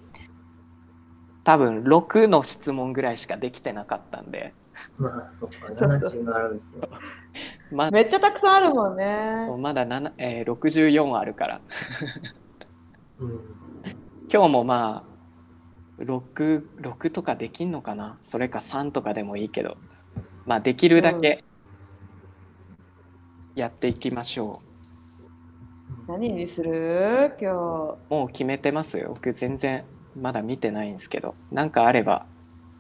[1.43, 4.55] 多分6の質問ぐらいしかできてなかったんで
[4.97, 6.23] まあ、そっか、そうそう。
[6.23, 6.89] 70があるうちは。
[7.71, 9.47] まめっちゃたくさんあるもんね。
[9.57, 11.61] まだ7、えー64あるから。
[13.19, 13.39] うん。
[14.31, 15.03] 今日もま
[15.99, 18.17] あ 6, 6とかできんのかな？
[18.21, 19.77] それか3とかでもいいけど。
[20.45, 21.43] まあできるだけ
[23.55, 24.61] やっていきましょ
[26.07, 27.35] 何にする？
[27.39, 27.53] 今日。
[27.53, 29.09] うもう決めてますよ。
[29.15, 29.85] 僕全然
[30.15, 31.35] まだ見てないんですけど。
[31.51, 32.25] なんかあれば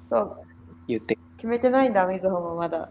[0.03, 0.41] そう。
[0.87, 2.89] 言って決めてないんだ、みずほもまだ。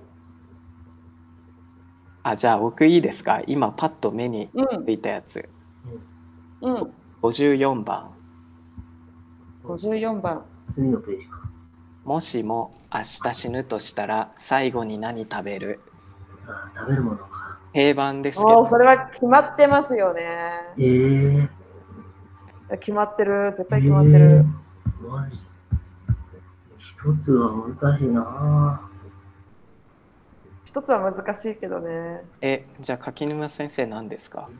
[2.22, 3.42] あじゃあ僕いいですか？
[3.48, 4.90] 今パッと目にうんつ。
[4.92, 5.48] いたやつ
[6.60, 6.92] うん。
[7.20, 8.10] 54番
[9.64, 10.44] 54番。
[10.72, 11.40] 次のページか。
[12.04, 15.80] もしも明日死ぬとしたら最後に何食べる？
[16.46, 17.58] あ食べるものか。
[17.72, 20.22] 定番ですけおお、どそれは決まってますよね。
[20.78, 21.48] え
[22.70, 23.52] え決まってる。
[23.56, 23.66] 絶ー。
[23.68, 24.44] 対決まってる。
[25.00, 25.40] えーマジ。
[26.96, 28.90] 一つは難しいな
[30.64, 32.22] 一つは難しいけどね。
[32.40, 34.48] えじゃあ柿沼先生何ですか？
[34.50, 34.54] え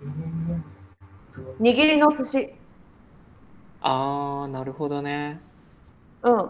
[1.41, 2.55] ーと握りの寿司。
[3.81, 5.41] あーなるほどね
[6.23, 6.39] うん。
[6.41, 6.49] あ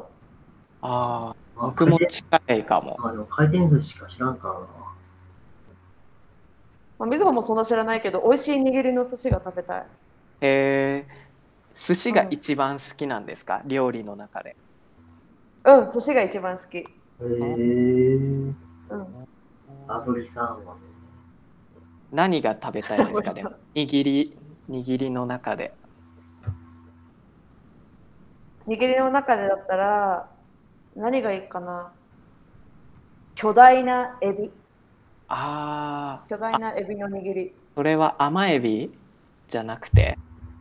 [0.83, 4.61] ああ僕も近いかもあの回転寿司しか知らんからな。
[6.99, 9.87] まあ、みずほもそんな知らないけど、美味しい握りの寿司が食べたい。
[10.41, 14.55] えー、寿司が一番好きなんですか、料理の中で
[15.65, 16.79] うん、寿司が一番好き。
[16.79, 16.87] へ
[17.21, 18.55] えー。
[18.91, 19.07] うん。
[19.87, 20.77] 炙りサーモン。
[22.13, 23.35] 何が食べたいですか？
[23.35, 24.39] でも握り
[24.71, 25.75] 握りの中で
[28.67, 30.31] 握りの中でだったら、
[30.97, 31.93] 何がいいかな？
[33.35, 34.51] 巨大なエビ。
[35.29, 37.55] ああ巨大なエビの握り。
[37.75, 38.93] それは甘エビ？
[39.49, 40.17] じゃなくて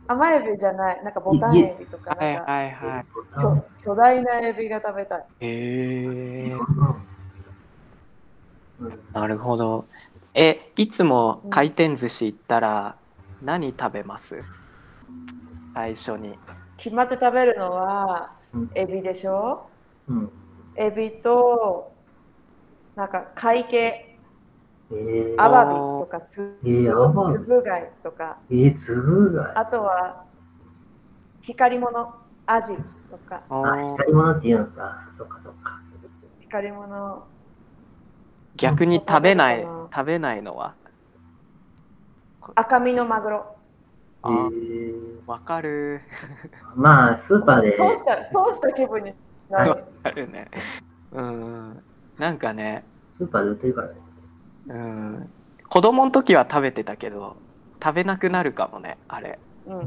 [0.06, 1.04] 甘エビじゃない。
[1.04, 3.06] なんかボタンエビとか、はいなんかはいはい
[3.40, 5.24] 巨巨大なエビが食べたい。
[5.40, 6.02] へ
[6.50, 6.52] え
[8.80, 9.00] うん。
[9.12, 9.86] なるほど。
[10.34, 12.96] えいつも回転寿司行ったら
[13.42, 14.42] 何食べます？
[15.74, 16.38] 最初に。
[16.76, 18.70] 決まって食べるのはうん。
[18.74, 19.66] エビでしょ？
[20.08, 20.30] うん。
[20.76, 21.92] エビと、
[22.96, 24.13] なんか貝系、えー、
[25.38, 29.52] アワビとかつぶ貝とか、えー、つぶ貝。
[29.56, 30.24] あとは
[31.42, 32.14] 光り物、
[32.46, 32.76] アジ
[33.10, 35.08] とか、あ光り物って言うのか。
[35.12, 35.80] そっかそっか。
[36.40, 37.24] 光り物、
[38.56, 40.74] 逆に食べない食べないのは？
[42.54, 43.46] 赤身のマグロ。
[44.26, 46.00] えあーー、わかる
[46.76, 47.76] まあ、スーパーで。
[47.76, 49.14] そうしたそうした気分に
[49.50, 49.76] なるわ。
[50.02, 50.50] かるね
[51.12, 51.82] うん
[52.18, 53.94] なんかねスーパーで売ってるからね。
[54.66, 55.30] うん
[55.68, 57.36] 子供の時は食べてたけど
[57.82, 59.78] 食べなくなるかもねあれ、うん。
[59.80, 59.86] う。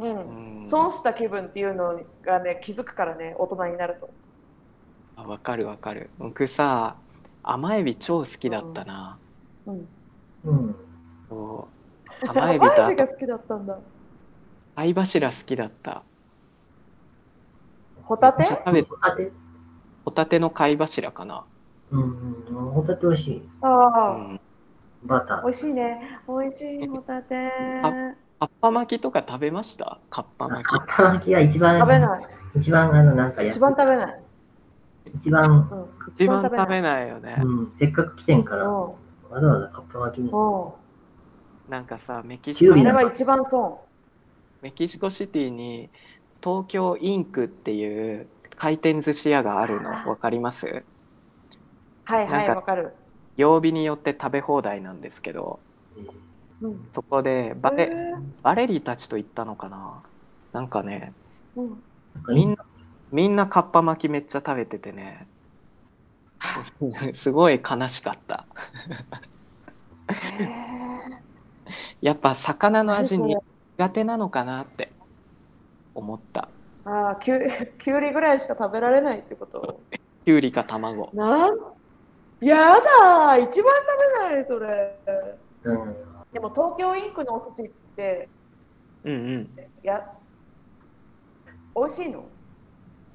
[0.00, 4.08] うんん、損した気分っていうのがね、気づくからね、大人になると。
[5.16, 6.96] あわかるわかる僕さ
[7.42, 9.18] 甘エビ超好きだったな、
[9.66, 9.88] うん。
[10.44, 10.74] うん。
[11.28, 11.68] そ
[12.24, 13.78] う甘エビと甘エビが好きだったんだ。
[14.74, 16.02] 貝柱好きだった
[18.02, 18.38] ホタテ？
[18.38, 19.32] めっちゃ食べホタテ？
[20.04, 21.44] ホタテの貝柱かな、
[21.90, 22.70] うんうん。
[22.72, 23.48] ホタテ美味しい。
[23.62, 24.40] あうあ、ん、
[25.04, 25.42] バター。
[25.42, 26.20] 美味しいね。
[26.28, 27.50] 美味しいホタテ。
[27.82, 27.88] カ
[28.46, 29.98] ッパ巻きとか食べました？
[30.08, 32.26] カッパあ巻きカッパ巻きが一番、食べない。
[32.56, 33.56] 一番あの、なんか安い。
[33.58, 34.22] 一番食べない。
[35.14, 36.10] 一番、うん。
[36.12, 36.82] 一番食べい。
[36.82, 40.30] ないよね、うん、せっかく来てんから、わうざわざカッパ巻きに。
[41.68, 43.78] なんかさメキシコあれは一番損。
[44.60, 45.88] メキシコシティに
[46.42, 48.26] 東京インクっていう
[48.56, 50.82] 回転寿司屋があるの分かります？
[52.10, 52.92] はいはい、なんかわかる。
[53.36, 55.60] 曜日によって食べ放題なんですけど
[56.60, 56.88] うん。
[56.92, 58.22] そこでバレ,、へー。
[58.42, 60.02] バレリーたちと行ったのかな？
[60.52, 61.12] なんかね
[61.56, 61.82] うん。
[62.28, 62.64] みんな
[63.12, 65.26] みんなカッパ巻きめっちゃ食べててね。
[67.14, 68.46] すごい悲しかった。
[70.08, 70.50] へー。
[72.00, 73.44] やっぱ魚の味何そ
[73.78, 74.90] 苦手なのかなって
[75.94, 76.48] 思った。
[76.84, 79.80] ああ、きゅう きゅうりぐらいしか食べられないってこと？
[80.24, 81.10] きゅうりか卵。
[81.12, 81.58] なん？
[82.40, 84.98] やだー一番食べないそれ。
[85.64, 85.94] うん。
[86.32, 88.28] でも東京インクのお寿司って、
[89.04, 89.50] うんうん
[89.82, 90.02] や、
[91.74, 92.24] 美味しいの？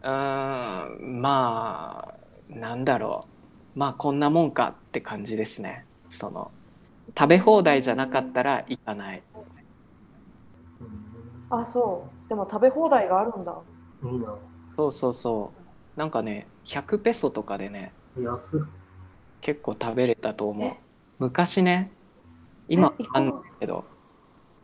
[0.04, 3.28] うーんまあなんだろ
[3.76, 6.52] うまあこんなもんかって感じですねその
[7.18, 9.24] 食べ放題じゃなかったら行かない
[11.50, 12.30] あ、そう。
[12.30, 13.56] でも食べ放題があるんだ。
[14.02, 14.36] うんいいな。
[14.76, 15.54] そうそうそ
[15.96, 18.85] うなんかね100ペソとかでね安っ。
[19.46, 20.80] 結構食べれたと思うえ
[21.20, 21.92] 昔ね
[22.68, 23.86] 今あんないけど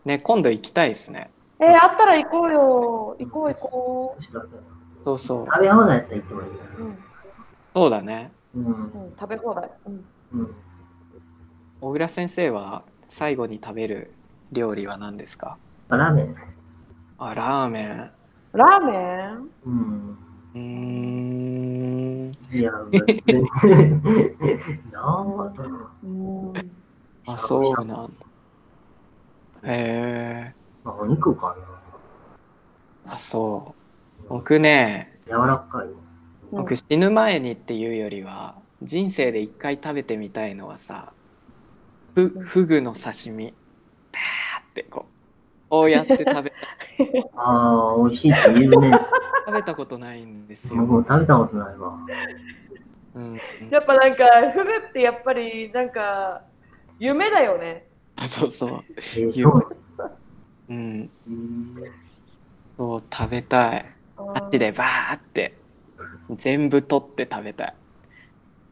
[0.05, 3.15] ね今度行きたいですねえー、あったら行こうよ。
[3.19, 4.45] 行こう行こそしたら
[5.05, 6.47] そうそう食べ放題やったら行ってもいい。
[6.47, 6.97] うん、
[7.75, 8.65] そうだねうん。
[8.65, 9.69] うん、食べ放題。
[9.85, 10.05] うん。
[10.33, 10.55] うん。
[11.81, 14.11] 小倉先生は最後に食べる
[14.51, 15.59] 料理は何ですか？
[15.89, 16.35] ラーメン。
[17.19, 18.11] あラーメン
[18.53, 18.97] ラーメ
[19.35, 19.49] ン？
[19.67, 20.17] うん。
[20.53, 22.71] うーんいや。
[22.81, 22.91] なん
[25.55, 25.63] か
[26.03, 26.71] うん。
[27.25, 28.09] あそうなんだ
[29.63, 31.55] へえまあ、お肉か
[33.05, 33.75] あそ
[34.25, 35.37] う僕ねな。
[35.37, 35.93] 柔らかいの。
[36.51, 41.13] 僕死ぬ前にっていうよりは人生で一回食べてみたいのはさ
[42.15, 43.53] ふフグの刺身
[44.11, 45.11] パーってこう
[45.69, 46.55] こうやって食べた
[47.35, 48.91] ああ、美味しいって言うね。
[49.45, 51.97] 食べたことないんです僕よ、も食べたことないわ。
[53.13, 56.41] うん、やっぱなんか、フグってやっぱりなんか、
[56.99, 57.87] 夢だよね。
[58.27, 59.77] そうそうえー、そう。
[60.69, 61.75] うんうん
[62.77, 63.85] そう食べたい
[64.17, 65.53] あっちでバーって
[66.37, 67.75] 全部取って食べたい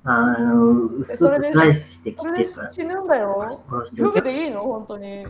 [0.05, 3.61] あの、薄くスライスしてきそれで死ぬんだよ。
[3.95, 4.63] フグでいいの？
[4.63, 5.27] 本当に。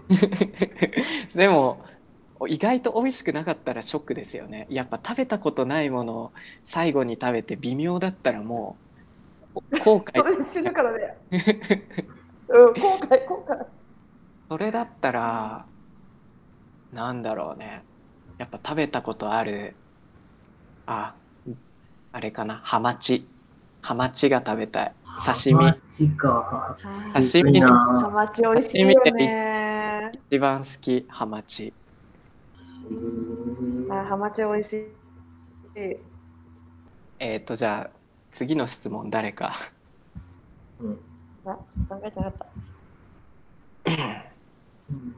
[1.33, 1.83] でも
[2.47, 4.67] 意外と美味しくなかったらショックですよね。
[4.69, 6.31] やっぱ食べたことないものを
[6.65, 8.77] 最後に食べて微妙だったらも
[9.55, 11.17] う後 そ悔れで死ぬからね。
[12.49, 13.65] うん、後悔、後悔。
[14.49, 15.65] それだったら
[16.93, 17.83] なんだろうね。
[18.37, 19.75] やっぱ食べたことある
[20.85, 21.13] あ
[22.13, 22.61] あれかな。
[22.63, 23.27] ハマチ。
[23.81, 24.93] ハマチが食べたい。
[25.25, 25.55] 刺身。
[25.55, 26.77] マジか。
[27.13, 27.59] 刺身。
[27.59, 28.09] ハな。
[28.09, 30.11] マチ美味しいよね。
[30.29, 31.05] 一番好き。
[31.09, 31.73] ハマチ。
[31.73, 31.78] うん
[33.91, 34.73] あハマチ美味し
[35.75, 35.97] い。
[37.19, 37.97] えっ、とじゃあ
[38.31, 39.53] 次の質問誰か
[40.79, 40.99] うん
[41.45, 42.45] あ、ちょっと考えてなかった。
[43.85, 43.91] う
[44.93, 45.15] ん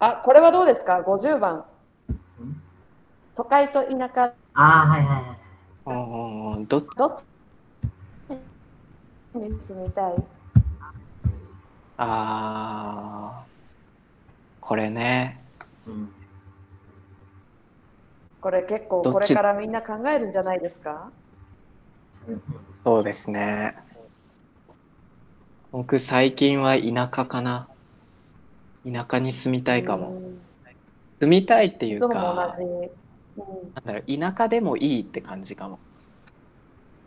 [0.00, 1.64] あ、これはどうですか ?50 番
[2.08, 2.12] う
[2.44, 2.62] ん。
[3.34, 5.38] 都会と田舎、ああ、はいはいはい。
[5.86, 7.16] うんうんどっどっ
[8.28, 10.14] ちに住みたい？
[11.96, 13.48] あー
[14.60, 15.42] これね
[15.86, 16.12] うん
[18.48, 21.10] これ結構これからみんな考えるんじゃないですか？
[22.26, 22.42] うん
[22.82, 23.76] そうですね。
[25.70, 27.68] 僕最近は田舎かな。
[28.90, 30.38] 田舎に住みたいかも、うん。
[31.20, 32.56] 住みたいっていうか。
[32.58, 32.80] うん。
[33.74, 35.78] なんだろう田舎でもいいって感じかも。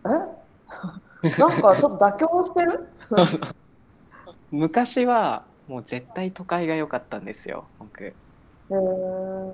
[0.06, 0.10] え？
[1.39, 2.88] なんかちょっと妥協してる？
[4.51, 8.04] 昔はもう絶対都会が良かったんですよ僕。
[8.04, 9.54] へー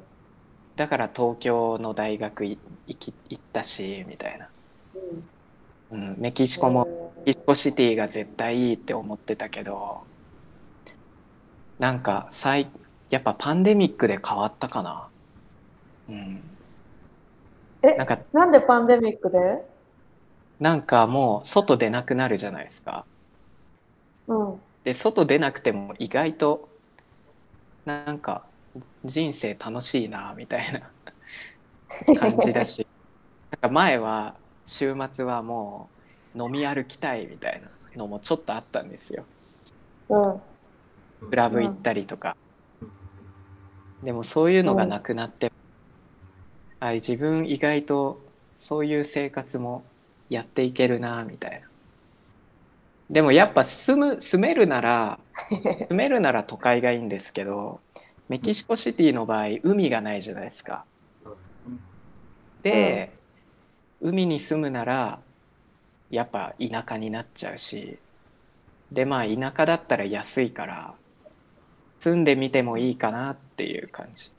[0.78, 4.48] だから東京の大学い行き行ったしみたいな、
[5.92, 10.04] うん、メキシコもメキシコシティが絶対いいって思ってたけど
[11.80, 12.70] なんか最
[13.10, 15.08] やっぱパンデミックで変わったかな。
[16.10, 16.42] うん。
[17.82, 19.63] えなんかなんでパンデミックで？
[20.60, 23.06] なんかもう外出なくなるじゃないですか。
[24.28, 24.62] うん。
[24.84, 26.70] で外出なくても意外と
[27.86, 28.44] なんか
[29.06, 30.92] 人生楽しいなみたいな。
[32.20, 32.86] 感じだし。
[33.52, 34.36] なんか前は
[34.66, 35.90] 週末はも
[36.36, 39.26] う飲み歩きたいみたいなのもちょっとあったんですよ。
[40.10, 40.42] うん。
[41.30, 42.36] クラブ行ったりとか、
[44.04, 45.52] でもそういうのがなくなって、
[46.80, 48.21] あ自分意外と
[48.58, 49.84] そういう生活も
[50.30, 51.67] やっていけるなみたいな。
[53.10, 55.19] でもやっぱ住む住めるなら
[55.90, 57.80] 住めるなら都会がいいんですけど
[58.30, 60.86] メキシコシティの場合海がないじゃないですか。
[62.62, 63.13] で、
[64.02, 65.19] 海に住むなら
[66.10, 67.98] やっぱ田舎になっちゃうし
[68.92, 70.94] でまあ田舎だったら安いから
[72.00, 74.32] 住んでみてもいいかなっていう感じ。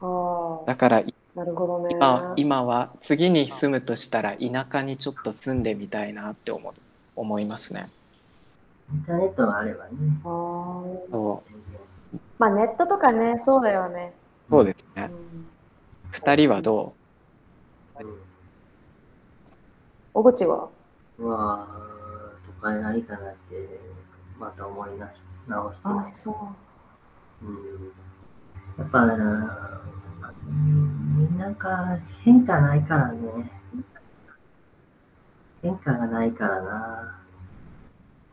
[0.00, 1.02] ああ、だから
[1.34, 1.88] なるほどね。
[1.92, 6.72] 今今は次に住むとしたら田舎にちょっと住んでみたいなって思う
[7.14, 7.90] 思いますね。
[8.92, 9.90] インターネットがあればね。
[10.22, 11.75] そう
[12.38, 14.12] まあネットとかね、そうだよね。
[14.50, 15.46] そうですねうん、
[16.10, 16.94] 二人はど
[17.98, 18.02] う？
[18.02, 18.06] ん
[20.12, 20.68] 小口は？
[21.18, 21.68] わあ、
[22.46, 23.80] 都会がいいかなって、
[24.38, 26.22] また思いなし直してあ、ます。
[26.22, 26.30] そ
[27.42, 27.46] う。
[27.46, 27.92] うん
[28.78, 33.50] やっぱね、うんなんか変化ないからね。
[35.62, 37.18] 変化がないからな。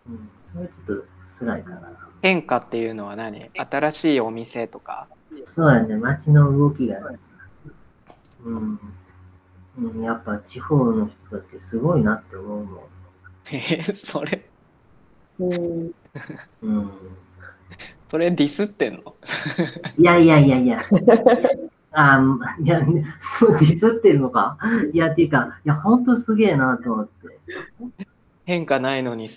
[0.07, 1.05] うん、それちょっと
[1.39, 2.09] 辛いかな。
[2.23, 3.51] 変化っていうのは何？
[3.53, 5.09] 新しいお店とか？
[5.45, 6.97] そうやね、街の動きが、
[8.45, 8.79] うん、
[9.77, 12.79] うん、やっぱ地方の人ってすごいなって思うもん。
[13.51, 14.45] えーそれ？
[15.37, 15.91] うん。
[16.61, 16.91] うん。
[18.09, 19.15] それディスってんの？
[19.97, 20.79] いやいやいやいや。
[21.91, 22.81] あーいや、
[23.19, 24.57] そうディスってるのか？
[24.93, 27.37] いや、っていうか、いや、ほんとすげえなと思って。
[28.45, 29.29] 変化ないのに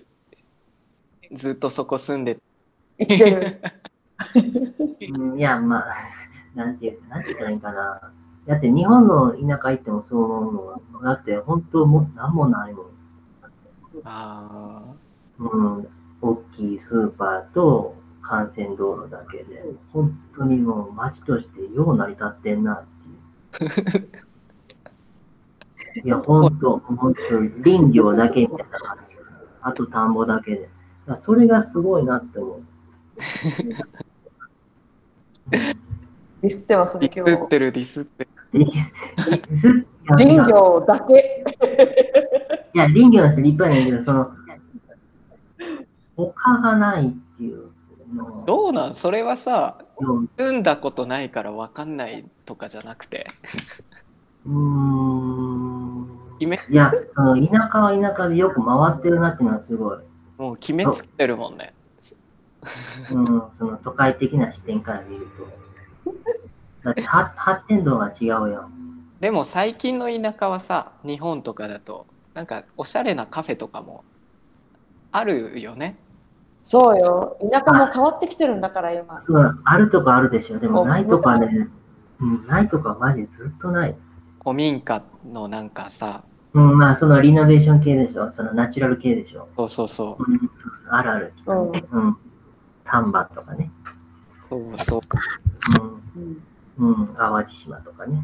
[1.33, 2.39] ずっとそこ住んで
[2.99, 3.61] 生きてる。
[5.15, 5.85] うん、いや、まあ、
[6.55, 8.13] なんていう、なんて言ったらいいかな。
[8.47, 12.87] だって日本の田舎行ってもそう思うのは、だって本当もうなんもないもん。
[14.05, 14.83] あ
[15.39, 15.89] うん、
[16.21, 22.85] 大きいスーパーと幹線道路だけで、本当にもう街としてよう成り立ってんなっ
[23.59, 23.69] てい
[24.01, 24.09] う。
[26.05, 29.17] いや、本当、本当、林業だけみたいな感じ。
[29.63, 30.69] あと田んぼだけで。
[31.21, 32.63] それがすごいなって思う。
[36.43, 37.49] ディスってますーね、ディスっ今日。
[37.49, 38.65] てるディスってるで
[39.57, 39.73] ずっ
[40.07, 41.45] と林業だけ。
[42.75, 44.31] いや、林業の人立派なんだけど、その、
[46.17, 47.71] 他がないっていう
[48.15, 48.95] のどうなん？
[48.95, 53.27] それはさを住んだことないから分かんないとかじゃなくて
[54.47, 56.07] うーん。
[56.41, 59.99] いや、その田舎は田舎でよく回ってるなっていうのはすごい。
[60.39, 61.73] もう決めつけてるもんね
[63.13, 65.27] うん、その都会的な視点から見る
[66.05, 66.13] と。
[66.85, 68.69] だっては発展度が違うよ。
[69.21, 74.05] でも最近の田舎はさ日本とかだとなんかおしゃれなカフェとかも
[75.11, 75.97] あるよね
[76.67, 77.39] そうよ。
[77.53, 79.21] 田舎も変わってきてるんだから、今。
[79.21, 80.59] そう、あるとこあるでしょ。
[80.59, 81.69] でもおないとこはね、
[82.19, 83.95] うん、ないとこはマジずっとない。
[84.43, 88.33] 古民家のなんかさうん、まあそのリノベーション系でしょ。
[88.33, 89.47] そのナチュラル系でしょ。
[89.57, 91.33] そうそうそううん、そうそうあるある。
[91.47, 91.71] うん。
[91.71, 92.17] うん。
[92.87, 93.71] 丹波とかね。
[94.49, 95.01] そうそう
[96.19, 96.43] うん
[96.79, 98.23] うん、うん、淡路島とかね。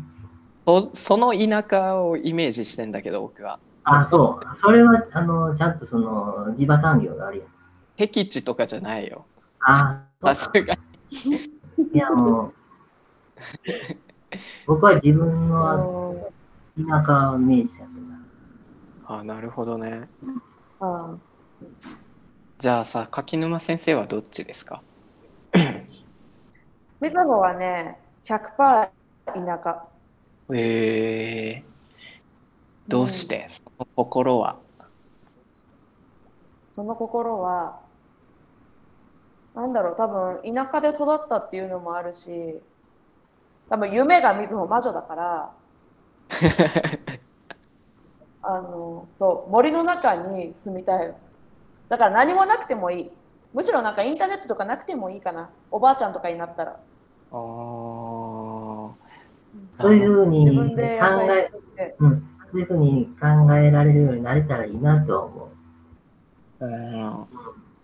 [0.66, 4.56] そその田舎をイメージしてんだけど僕はあ、そう。
[4.56, 7.44] それは、あの、ちゃんとその、地場産業があるよ。
[7.98, 9.24] 僻地とかじゃないよ
[9.60, 10.34] あ、そうか。
[10.34, 10.78] さすがい
[11.96, 12.52] や、もう、
[14.66, 16.30] 僕は自分の
[16.76, 19.18] 田舎をイメージだったな。
[19.18, 20.08] あなるほどね
[20.80, 21.14] あ
[22.62, 24.84] じゃあさ柿沼先生はどっちですか？
[27.00, 28.88] みずほはね、100%
[29.26, 29.82] 田舎。
[30.54, 31.70] えー、
[32.86, 34.60] どうして、その心は？
[36.70, 37.80] その心は、
[39.56, 42.60] なんだろう、多分田舎で育ったっていうのもあるし、
[43.70, 45.52] 多分夢がみずほ魔女だから、
[48.42, 51.12] あの、そう、森の中に住みたい。
[51.92, 53.10] だから何もなくてもいい。
[53.52, 55.50] むしろなんかインターネットとかなくてもいいかな。
[55.70, 56.80] おばあちゃんとかになったら。
[57.30, 57.36] あー
[59.72, 60.74] そういうふうに自考
[61.30, 61.50] え。
[61.98, 63.26] うん、そういうふうに考
[63.56, 65.50] えられるようになれたらいいなとは思
[66.60, 66.64] う。
[66.64, 67.26] うん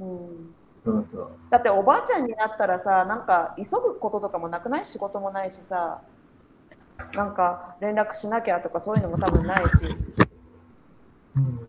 [0.01, 1.31] うんそうそう。
[1.51, 4.87] だっておばあちゃんになったらさなんか急ぐこととかもなくない？
[4.87, 6.01] 仕事もないしさ
[7.13, 9.85] なんか連絡しなきゃとかそういうのも多分ないし
[11.37, 11.69] うん、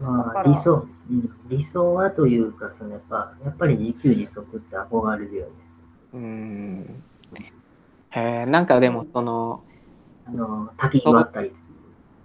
[0.00, 5.52] まあ、理想、うん、理想はというか、そのやっぱ、やっぱり自給自足って憧れるよね。
[6.14, 7.02] うん
[8.10, 9.62] へえなんかでもその
[10.26, 11.52] あの、滝があったり。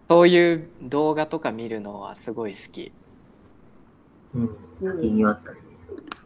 [0.10, 2.92] そういう動画とか見るのはすごい好き
[4.36, 4.50] うん、
[4.82, 5.58] 滝際ったり。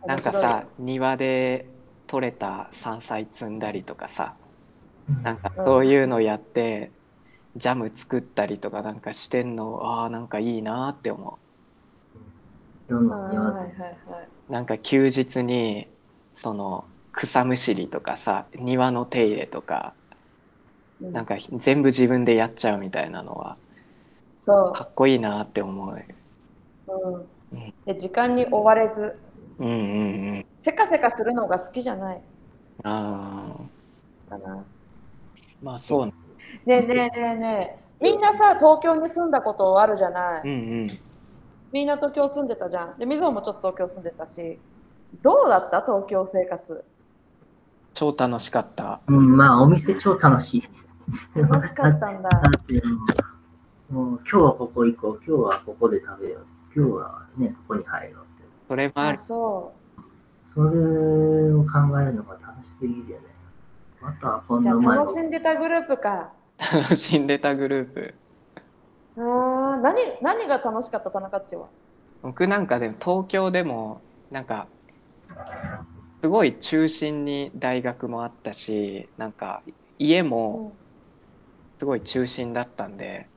[0.06, 1.68] なんかさ庭で
[2.08, 4.36] 採れた山菜摘んだりとかさ
[5.10, 6.92] うんなんかそういうのやって
[7.58, 11.40] ジャム作ったりとかなんかしてんのああなんかいいなって思
[12.90, 13.12] いろん。
[13.12, 14.30] あーな庭ってはいはいはい。
[14.50, 15.88] うなんか休日に
[16.36, 19.96] その草むしりとかさ庭の手入れとか
[21.02, 21.12] うん。
[21.12, 23.58] なんか全部自分でやっちゃうみたいなのは
[24.36, 26.06] そかっこいいなって思う。
[26.88, 29.18] う、うん、で時間に追われず。
[29.60, 30.46] うんうんうん。
[30.60, 32.22] せかせかするのが好きじゃない。
[32.84, 33.70] ああ
[34.30, 34.66] かな。
[35.62, 36.14] まあそう
[36.66, 38.04] ねねえねえねえねえ。
[38.04, 40.54] みんなさ東京に住んだことあるじゃない、うんう
[40.86, 40.88] ん。
[41.72, 43.00] みんな東京住んでたじゃん。
[43.00, 44.60] でみずほもちょっと東京住んでたし。
[45.22, 45.82] どうだった？
[45.82, 46.84] 東京生活。
[47.94, 49.00] 超楽しかった。
[49.08, 50.64] うん、まあ、お店超楽しい。
[51.42, 52.30] 楽しかったんだ。
[52.30, 52.82] だって、
[53.90, 56.46] もう今日はここ行こう、今日はここで食べよう、
[56.76, 58.44] 今日はね、ここに入ろうって。
[58.44, 59.18] あそれもある。
[59.18, 59.74] そ
[60.44, 63.26] それを考えるのが楽しすぎるよね。
[64.02, 68.14] あとはこうんじゃあなうまい楽しんでたグループか楽しんでたグループ。
[69.18, 71.68] あー何何が楽しかった田中っちは？
[72.22, 74.02] 僕なんかでも東京でも
[74.32, 74.68] なんか
[76.22, 79.62] すごい中心に大学もあったしなんか
[80.00, 80.74] 家も
[81.80, 83.28] すごい中心だったんで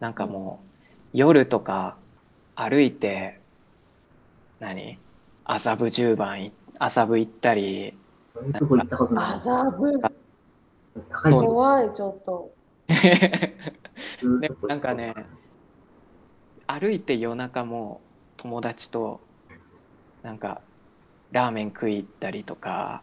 [0.00, 1.96] なんかもう夜とか
[2.54, 3.40] 歩いて
[4.60, 4.98] 何？
[5.44, 7.94] 麻布十番い麻布行ったり
[8.34, 9.34] そういうとこ行ったことない。
[9.34, 10.00] 麻布
[11.22, 12.52] 怖いちょっと。
[12.88, 12.94] で
[14.20, 15.14] ずーっとこなんかね
[16.66, 18.00] 歩いて夜中も
[18.36, 19.20] 友達と
[20.22, 20.60] なんか
[21.32, 23.02] ラーメン食い行ったりとか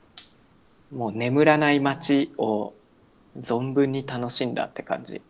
[0.91, 2.73] もう眠らない街を
[3.39, 5.21] 存分に楽しんだって感じ。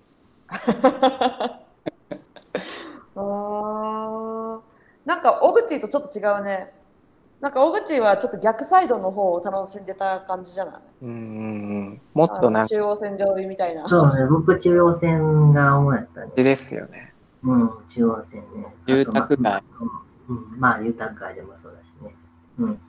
[0.47, 4.61] あー。
[5.05, 6.73] なんか小口とちょっと違うね
[7.41, 11.05] なんか小口はちょっと逆サイドの方を楽しんでた感じじゃない？
[11.05, 16.31] うんもっとな中央線上みたいなそうね、僕中央線が主やったね。
[16.35, 17.13] ですよね
[17.43, 18.75] うん、中央線ね。
[18.87, 19.63] 住宅街まあ
[20.29, 22.15] うん、まあ、住宅街でもそうだしね。
[22.59, 22.79] うん。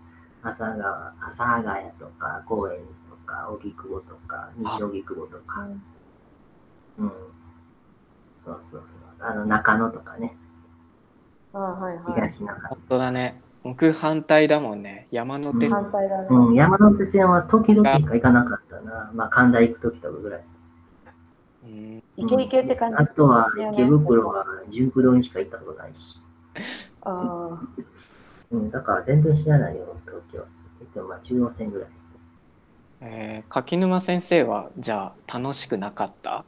[0.43, 5.69] 朝川、朝ヶ谷とか、高円寺とか、荻窪とか、西荻窪とか、
[6.99, 7.13] うん。
[8.41, 9.29] そうそうそう。
[9.31, 10.37] あの、中野とかね、
[11.53, 12.69] あはいはい東中野。
[12.71, 15.09] 本当だね僕反対だもんね。
[15.11, 15.71] 山手線。
[15.71, 19.11] 反対だね、うん、山手線は時々しか行かなかったな。
[19.15, 20.45] まあ、神田行く時とかぐらい。
[21.65, 22.03] うん。
[22.17, 22.97] イケイケって感じ。
[23.03, 26.17] あとは池袋は19度にしか行ったことないし。
[27.03, 27.61] あ
[28.51, 30.45] うん、だから全然知らないよ、東京。
[30.95, 31.89] でもまあ中央線ぐらい。
[33.01, 36.45] えー柿沼先生はじゃあ楽しくなかった？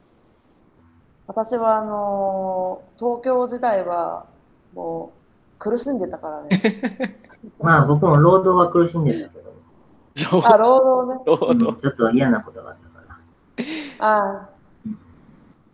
[1.27, 4.25] 私はあのー東京時代は
[4.73, 5.20] もう
[5.61, 7.19] 苦しんでたからね。
[7.61, 9.39] まあ僕も労働は苦しんでたけ
[10.23, 11.23] ど、あ労働ね。
[11.27, 11.59] 労うん。
[11.59, 13.05] 働ちょっと嫌なことがあったか
[13.99, 14.07] ら。
[14.07, 14.49] あ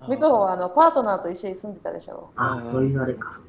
[0.04, 0.08] あ。
[0.10, 2.30] みずほはあのパートナーと一緒に住んでたでしょ。
[2.36, 2.62] ああ、うん。
[2.62, 3.40] そういうあれか。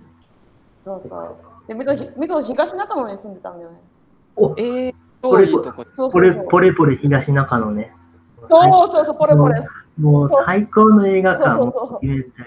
[0.78, 1.36] そうそう。
[1.66, 3.80] でみずほみずほ東中野に住んでたんだよね。
[4.36, 5.84] おえー、超いいとこ。
[5.92, 6.48] そうポレそうそう。
[6.48, 7.92] ポレポレ東中野ね。
[8.46, 9.60] そうそうそうポレポレ。
[9.98, 11.96] もう最高の映画館そうそうそう。
[11.96, 12.44] を入れた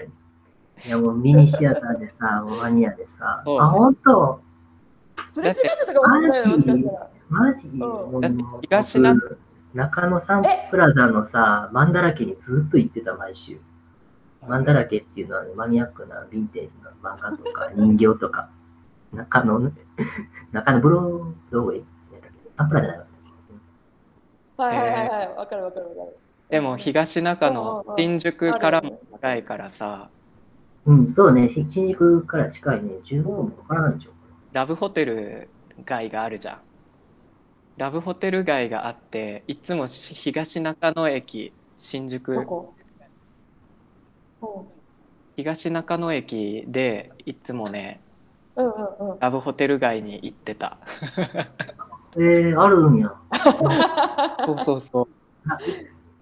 [0.84, 0.88] い。
[0.88, 4.40] いやもうミニシアターでさ、 もうマニアでさ、そうあ、本当？
[5.30, 7.78] すれ違ってたかもしれないよもしかしたらマジ、ん。
[7.78, 9.38] もうだって東中僕
[9.74, 13.58] 中野サンプラザのさ、マンダラケにずっと行ってた、毎週。
[14.46, 18.48] マンダラケっていうのは、ね、マニアックなヴィンテージの漫画とか 人形とか、
[19.12, 19.72] 中野、
[20.52, 21.84] 中野ブロードウェイ？
[22.58, 25.34] サンプラじゃないわはいはいはいはい。
[25.36, 26.16] わかるわかるわかる。
[26.50, 30.10] でも東中野新宿からも近いからさ
[30.86, 34.10] うん、そうね、し新宿から近いね、15分もかからないでしょ。
[34.52, 35.48] ラブホテル
[35.84, 36.58] 街があるじゃん。
[37.76, 42.34] ラブホテル街があっていつもし東中野駅新宿。
[45.36, 48.00] 東中野駅でいつもね
[48.56, 49.18] うんうんうん。
[49.20, 50.76] ラブホテル街に行ってた。
[52.16, 53.14] えー、あるんや。
[54.44, 55.08] そうそうそう。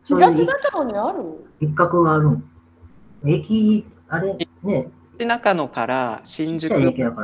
[0.04, 1.50] 東中野にある？
[1.61, 2.44] 一角があるん。
[3.24, 4.48] 駅、あれ、ね、
[5.18, 6.74] 東中野から新宿。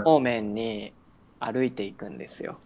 [0.05, 0.93] 方面に
[1.41, 2.59] 歩いていくんですよ。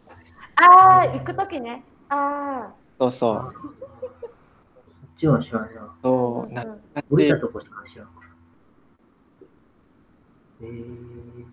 [0.56, 1.82] ああ行くときね。
[2.08, 3.54] あそうそう。
[3.54, 5.82] そっちは知らんな。
[5.82, 8.08] あそう懐かしい降りたとこしか知らん。
[10.62, 11.44] えー、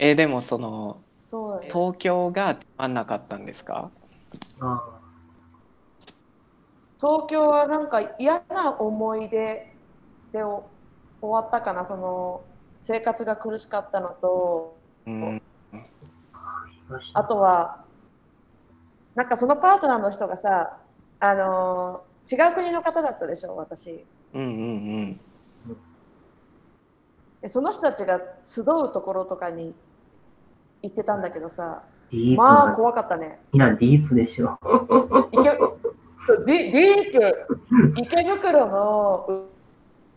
[0.00, 1.60] えでもそのそう。
[1.68, 3.90] 東京がつまんなかったんですか？
[4.60, 4.82] あ
[7.00, 9.72] 東京はなんか嫌な思い出
[10.32, 10.68] でお
[11.20, 12.42] 終わったかなその
[12.80, 15.42] 生活が苦しかったのとうん。
[17.12, 17.84] あ、とは
[19.14, 20.78] なんかそのパートナーの人がさ
[21.20, 24.04] あのー違う国の方だったでしょ私。
[24.34, 25.20] うんうん
[27.40, 29.74] でその人たちが集うところとかに
[30.82, 31.82] 行ってたんだけどさ
[32.36, 33.38] まあな、怖かったね。
[33.52, 34.58] いや、ディープでしょ。
[35.32, 35.56] 池
[36.26, 37.46] そうディープ。
[37.96, 39.49] 池袋のう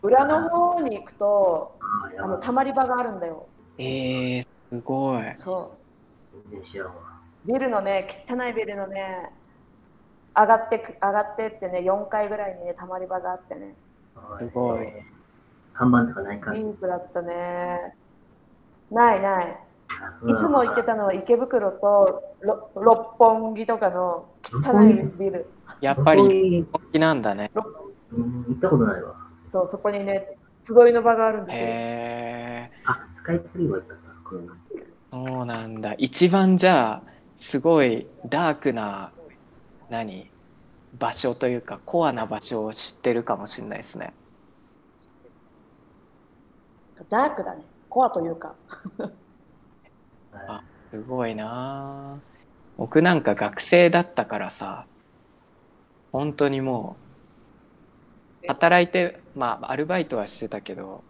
[0.04, 1.78] 裏の方に行くと
[2.18, 3.46] あのたまり場があるんだよ。
[3.78, 5.22] うんえー、すごい。
[5.34, 5.72] そ。
[6.34, 7.50] う。
[7.50, 9.32] ビルのね汚いビルのね
[10.36, 13.74] 上がってく上がってってね4階ぐらいにねたまり場があってね。
[14.14, 14.88] あすごい。
[15.72, 16.60] 看板とかないデ感じ。
[16.60, 17.96] ィープだったね。
[18.90, 19.58] ないない。
[20.26, 25.46] いつも行ってたのは池袋とろ六本木とかの汚いビル。
[25.80, 27.50] やっぱりそういう本気なんだね。
[28.12, 29.23] うん、行ったことないわ。
[29.54, 30.36] そうそこにね
[30.66, 31.62] 集いの場があるんですよ。
[31.64, 34.54] へえあ、スカイツリーは行ったんだ。
[35.12, 37.02] そうなんだ一番じゃあ
[37.36, 39.12] すごいダークな
[39.88, 40.28] 何？
[40.98, 44.12] 場所というかコアな場所を知ってるかもしれないですね
[47.08, 47.62] ダークだね。
[47.88, 48.56] コアというか。
[50.32, 52.18] あすごいなあ
[52.76, 54.86] 僕なんか学生だったからさ
[56.10, 57.03] 本当にもう
[58.48, 61.02] 働いてまあアルバイトはしてたけど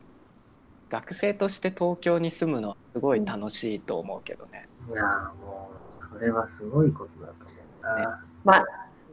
[0.90, 8.24] 学生として東京に住むのはすごい楽しいと思うけどね、いやーもう、それはすごいことだと思うな。
[8.44, 8.64] まあ、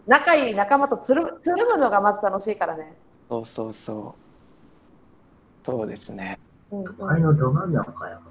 [0.06, 2.94] 仲いい仲間とつるつるむのがまず楽しいからね。
[3.30, 4.16] そうそうそ
[5.64, 6.38] うそうですね
[6.70, 8.22] うん都会のど真ん中やからね。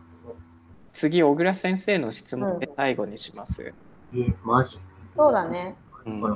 [0.92, 3.72] 次小倉先生の質問で最後にします、
[4.14, 4.78] え、マジ？
[5.16, 5.76] そうだね。
[6.04, 6.18] うん。
[6.18, 6.28] えーっ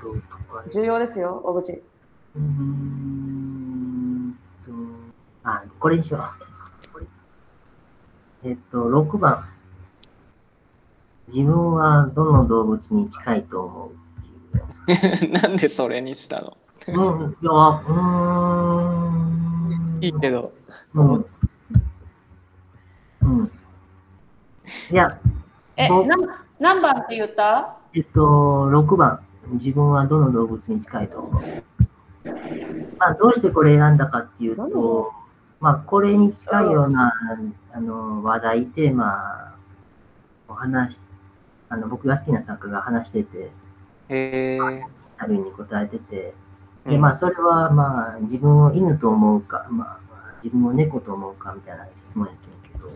[0.00, 0.14] と、
[0.70, 1.72] 重要ですよ、小口。
[1.72, 4.72] うーんと、
[5.44, 6.22] あ、これにしよう。
[8.44, 9.48] えっと、6番。
[11.28, 13.94] 自分はどの動物に近いと思うっ
[14.24, 15.42] ていうやつ。
[15.42, 16.56] なんでそれにしたの？
[16.88, 17.90] うん、いや、うー
[19.98, 19.98] ん。
[20.00, 20.52] いいけど
[20.94, 21.24] うん。
[23.22, 23.50] うん。
[24.90, 25.08] いや、
[25.76, 26.20] え、僕なん
[26.58, 27.76] 何番って言った？
[27.94, 29.20] えっと、6番。
[29.48, 31.42] 自分はどの動物に近いと思う？
[32.98, 35.12] まあ、どうしてこれ選んだかっていうと、
[35.60, 37.12] まあ、これに近いような
[37.72, 39.56] あの話題、テーマ
[40.48, 41.00] を話し、
[41.68, 43.50] あの僕が好きな作家が話してて、
[45.18, 46.34] ある意味答えてて、
[46.86, 52.32] で、まあ、それは、まあ、自分を犬と思うか、まあ、自分を猫と思うかみたいな質問や
[52.62, 52.92] けど、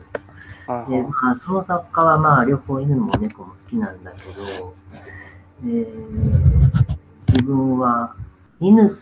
[0.69, 4.75] あで、まあ、その作家は、まあ、両方犬も猫も好きなんだけど、
[5.65, 6.87] えー
[7.29, 8.15] 自分は
[8.61, 8.99] 犬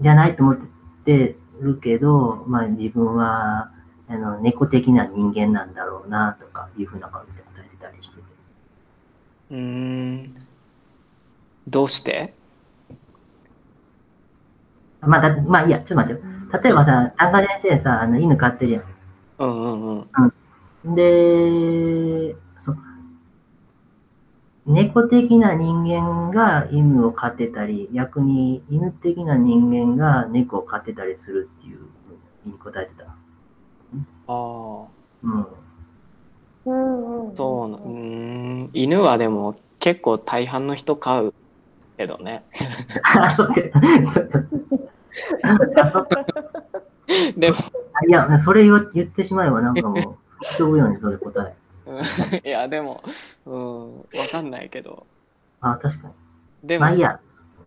[0.00, 0.56] じゃないと思っ
[1.04, 3.70] てるけど、まあ、自分は
[4.08, 8.22] あの猫的な人間なんだろうなとかいうふうな感じで答えてたりしてて。
[9.52, 10.34] うーん
[11.68, 12.34] どうして？
[15.00, 16.28] まあ、だまあ、いいや、ちょっと待ってよ。
[16.62, 18.84] 例えばさ、田中先生さ、あの犬飼ってるやん。
[19.38, 20.00] うんうん
[20.84, 22.45] うんで、そう。
[24.66, 31.82] 猫的な人間が犬を飼ってたり、逆に犬的な人間が猫を飼ってたりするっていうふ
[32.46, 33.04] うに答えてた。
[33.04, 33.06] あ
[34.26, 34.86] あ
[35.22, 35.46] うん。
[36.64, 37.36] うんうん。
[37.36, 37.82] そうなうー
[38.64, 41.34] ん犬はでも結構大半の人飼う
[41.96, 42.44] けどね
[43.04, 43.54] あ、そうか。
[44.12, 44.38] そうか
[45.82, 46.26] あそうか
[47.36, 47.56] でも
[47.92, 51.54] あいや、それ言ってしまえばなんかもう、吹き飛ぶようにそれ答え。
[51.86, 52.00] うん
[52.44, 53.02] いやでも
[53.46, 55.06] うんわかんないけど
[55.60, 56.14] あ、確かに。
[56.62, 57.20] でもまあいいや。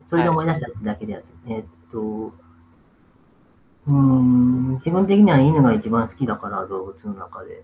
[0.05, 1.27] それで思い出したってだけであって。
[1.47, 7.63] えーっと、うーん、自分的には犬が一番好きだから、動物の中で。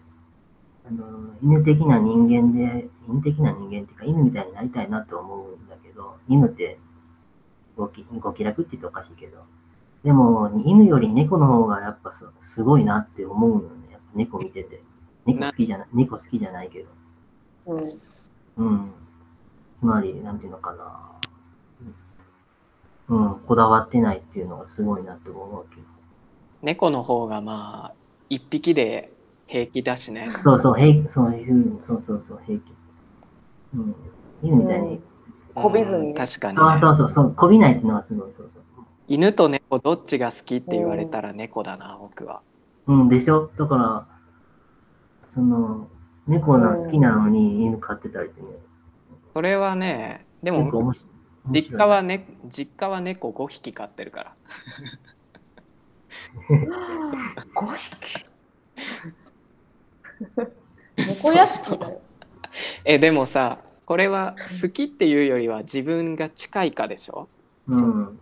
[0.88, 6.80] あの犬的な人間で、犬的な人間っていうか、犬みたいになりたいなと思うんだけど、犬って
[7.78, 9.40] ごきご気楽って言っておかしいけど、
[10.04, 13.92] でも、犬より猫の方がやっぱすすごいなって思うのよね。
[13.94, 14.82] やっぱ猫見てて。
[15.26, 16.86] 猫好きじゃない、猫好きじゃないけ
[17.66, 17.74] ど。
[17.74, 18.00] うん。
[18.58, 18.92] うん。
[19.76, 21.12] つまり、なんていうのかな。
[23.08, 25.86] うん、こだわってないっていうのがすごいなって思うわけよ。
[26.64, 27.94] 猫の方がまあ
[28.30, 29.12] 一匹で
[29.46, 31.32] 平気だしねそうそう、平気、そう
[31.80, 32.64] そうそうそう、平気。
[33.76, 33.96] うん。
[34.42, 35.00] 犬みたいに。
[35.54, 38.86] こびずにうん確かに、そうね、そうそう、そうこびないっていうのがすごい、そうそう。
[39.08, 42.42] 犬と猫どっちが好きって言われたら猫だな僕は
[42.88, 43.52] うん、でしょ？
[43.56, 44.08] だから、
[45.36, 45.88] その、
[46.28, 48.48] 猫の好きなのに犬飼ってたりってね。
[49.34, 50.94] それはねでも
[51.52, 54.36] 実家はね実家は猫5匹飼ってるから
[57.54, 58.26] 5匹？
[60.98, 62.02] 猫屋敷だよ。
[62.86, 67.28] えでもさこれは好きっていうよりは自分が近いかでしょ？
[67.68, 68.20] うん。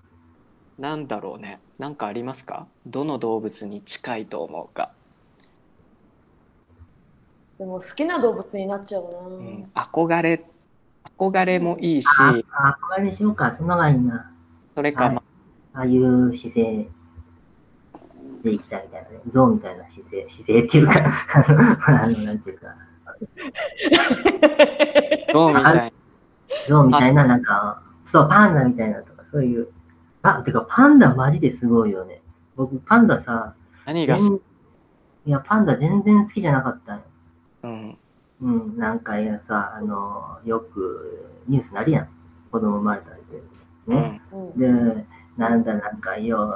[0.79, 2.67] なんだろうねなんかありますか？
[2.87, 4.91] どの動物に近いと思うか、
[7.59, 9.19] でも好きな動物になっちゃうな。
[9.19, 10.43] うん、憧れ
[11.17, 12.43] 憧れもいいし憧
[12.97, 13.53] れにしようか。
[13.53, 14.31] そんなのがいいな。
[14.75, 15.23] それか、はいま
[15.75, 16.87] ああいう姿勢
[18.43, 19.19] でいきたいみたいなね。
[19.27, 20.93] 象みたいな姿勢、姿勢っていうか、
[21.87, 22.75] あの、なんていうか、
[25.33, 25.93] どうみたい
[26.69, 29.69] 象みたいな、なんか、そう、パンダみたいなとか、そういう。
[30.21, 32.21] あ、てか、パンダマジですごいよね。
[32.55, 37.03] 僕、パンダさ、何がいや、パンダ全然好きじゃなかったんよ。
[37.63, 37.97] うん
[38.41, 42.09] うん、なんかいやさ、あの、よくニュースなるやん。
[42.51, 43.95] 子供生まれたりで。
[43.95, 44.21] ね。
[44.31, 45.05] うんうんで、
[45.37, 46.53] なんだ、なんかよ、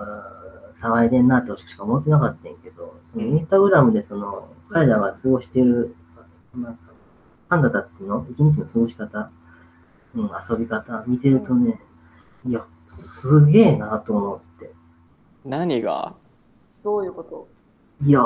[0.74, 5.96] 騒いでんなとしか思ってなかったんやけど、そのインスタグラムでその、彼らが過ごしてる、
[6.56, 6.80] なんか、
[7.50, 9.32] パンダたちの一日の過ごし方、
[10.14, 11.80] うん、遊び方見てるとね、
[12.46, 14.72] いや、すげえなと思って。
[15.46, 16.14] 何が？
[16.84, 17.48] どういうこと？
[18.04, 18.26] いやー、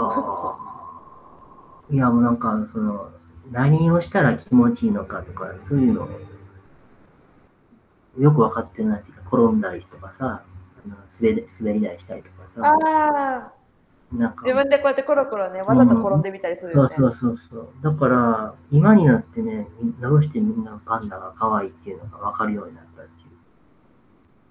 [1.92, 3.12] いやもうなんか、その、
[3.52, 6.08] 何をしたら気持ちいいのかとか、そういうの、
[8.18, 10.44] よく分かってないっていうか、転んだりとかさ、
[10.86, 13.54] あの滑り滑り台したりとかさ、あ
[14.14, 16.90] あ、なんか自分でこうやってコロコロね、わざと転んでみたりするよね。
[16.90, 17.70] そうそうそうそう。
[17.82, 19.68] だから、今になってね、
[20.00, 23.30] どうしてみんなパンダが可愛いっていうのが分かるようになったっていう。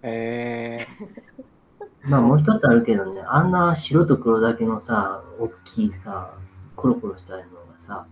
[0.03, 0.86] え
[2.05, 6.32] まあもう一つあるけどね、あんな白と黒だけのさ、大きいさ、
[6.81, 7.45] コロコロしたのが
[7.78, 8.07] さ、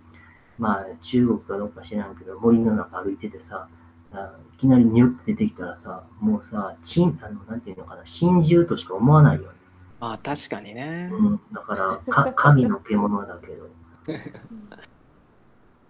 [0.58, 3.68] まあ中国かどうか知らんけど、森の中歩いててさ、
[4.12, 9.48] あいきなりニュッと出てきたらさ、もうさ、ちん、あの、なんていうのかな、真珠としか思わないよね。
[10.00, 11.10] まあ確かにね。
[11.12, 13.68] うん、だから、か 神の獣だけど。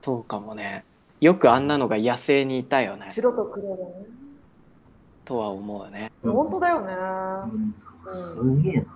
[0.02, 0.84] そうかもね。
[1.20, 3.04] よくあんなのが野生にいたよね。
[3.06, 4.06] 白と黒だね。
[5.24, 6.12] とは思うね。
[6.22, 6.94] うん本当だよね。
[7.52, 7.74] うん
[8.10, 8.88] すげえなって。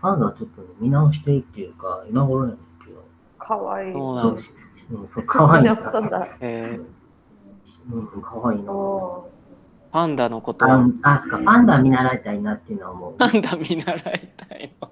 [0.00, 2.65] パンダはちょっとね、見直してるっていうか、今頃なんだけど、
[3.38, 3.92] かわいい。
[3.92, 4.40] そうなんだ。
[4.92, 5.70] うんそう、かわいいな。
[5.70, 6.28] 見直したんだ。
[6.40, 6.78] え
[7.90, 8.64] うん、かわいい
[9.92, 13.14] パンダのことあは、あ、か、パンダ見習いたいなっていうのは思う。
[13.18, 14.90] パンダ見習いたいの。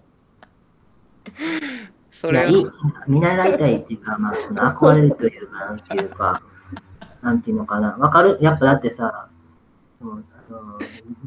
[2.11, 2.67] それいい、
[3.07, 6.43] 見習いたいっていうか、まあ、その憧れるというか、なんていうか、
[7.23, 7.97] なんていうのかな。
[7.99, 8.39] わかる？
[8.41, 9.29] やっぱだってさ、
[10.01, 10.79] うんあの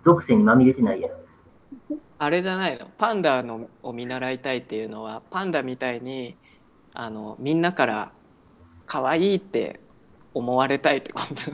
[0.02, 1.12] 属性にまみれてないやん。
[2.20, 2.88] あれじゃないの？
[2.98, 6.36] パンダのを見習いたいっていうのはパンダみたいに
[7.00, 8.12] あのみんなから
[8.88, 9.80] 可愛いって
[10.34, 11.52] 思われたいってこと？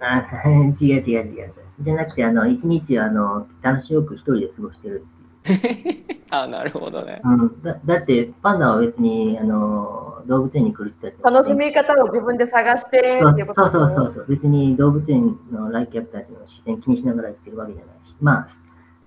[0.00, 1.52] あ 違う違う違う。
[1.80, 5.04] じゃなくて、あの、一日、あの、楽しく一人で過ごしてる
[5.42, 6.04] っていう。
[6.30, 13.02] あなるほどねうん、だだって、パンダは別に、あの、動物園に来る人たちの楽しみ方を自分で探してっ
[13.34, 14.26] てそうそうそうそう。
[14.26, 18.46] 別に動物園の来客たちの視線気にしながら行ってるわけじゃないし、まあ、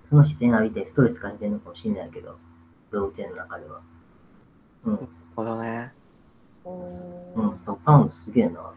[0.04, 2.38] その視線浴びてストレス感じてるのかもしれないけど、
[2.92, 3.82] 動物園の中では。
[4.86, 5.92] うん、ほどね
[6.66, 8.74] ううんん、そうパンすげえな。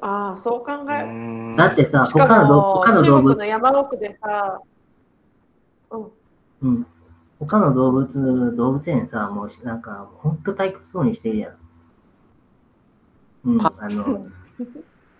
[0.00, 4.60] ああ、そう考うえだってさ、他の他の動物の、山奥でさ、
[5.90, 6.10] うん、
[6.62, 6.86] うん、
[7.40, 11.56] 他の動物、動物園さ、もうしなんか、ほんと退屈そうにしてるやん。
[13.44, 14.26] うん、あの、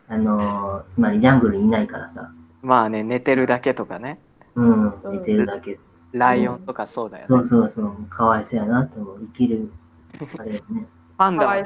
[0.08, 4.18] あの、つまりジャングルにいないからさ、まあね寝てるだけとかね
[4.56, 5.78] うん、寝てるだけ。
[6.12, 9.20] ライオンとかそうだよね、そうそうそう、かわいそうやなって思う。
[9.20, 9.70] 生きる。
[11.18, 11.64] パンダは違う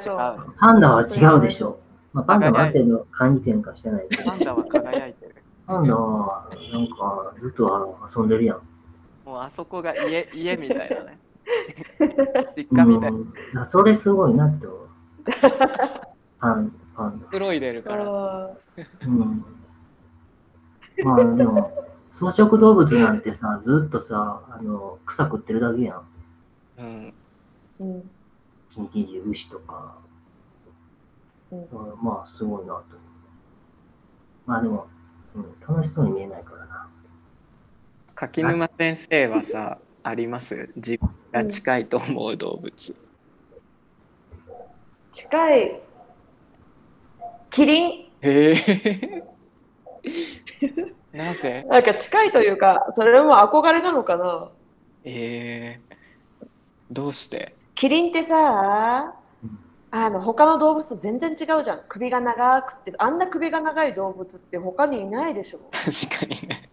[0.58, 1.78] パンダは違うでしょ。
[2.12, 5.34] まあ、パンダはある程度感じてるか知らないけど、パンダは輝いてる
[5.66, 8.60] パンダはなんかずっと遊んでるやん。
[9.24, 11.18] もうあそこが家家みたいなね
[12.56, 14.78] 実家みたいなうん、あそれすごいなって思う。
[16.40, 17.26] パンパンダ。
[17.28, 18.50] くろいでるからあ
[19.06, 19.44] うん。
[21.04, 21.72] まあでも、
[22.10, 26.02] 草食動物なんてさ、ずっとさ、あの草食ってるだけやん。
[26.78, 27.12] うんー
[27.80, 28.10] うん
[28.72, 29.98] 一日中牛とか。
[31.50, 32.88] うんうんまあ、すごいなと思う。
[34.46, 34.86] まあでも、
[35.34, 36.88] うん、楽しそうに見えないからな。
[38.14, 40.70] 柿沼先生はさあります？
[40.76, 42.96] 自分が近いと思う動物
[45.12, 45.80] 近い？
[47.50, 48.10] キリン？
[48.22, 49.24] へえ
[51.12, 51.66] なぜ？
[51.68, 54.48] なんか近いというか、それも憧れなのかな。
[55.04, 56.46] えー、
[56.90, 57.54] どうして？
[57.82, 59.58] キリンってさうん、
[59.90, 61.80] あの他の動物と全然違うじゃん。
[61.88, 65.58] 首が長くて、あんな首が長い動物って他にいないでしょ。
[65.74, 66.70] 確かにね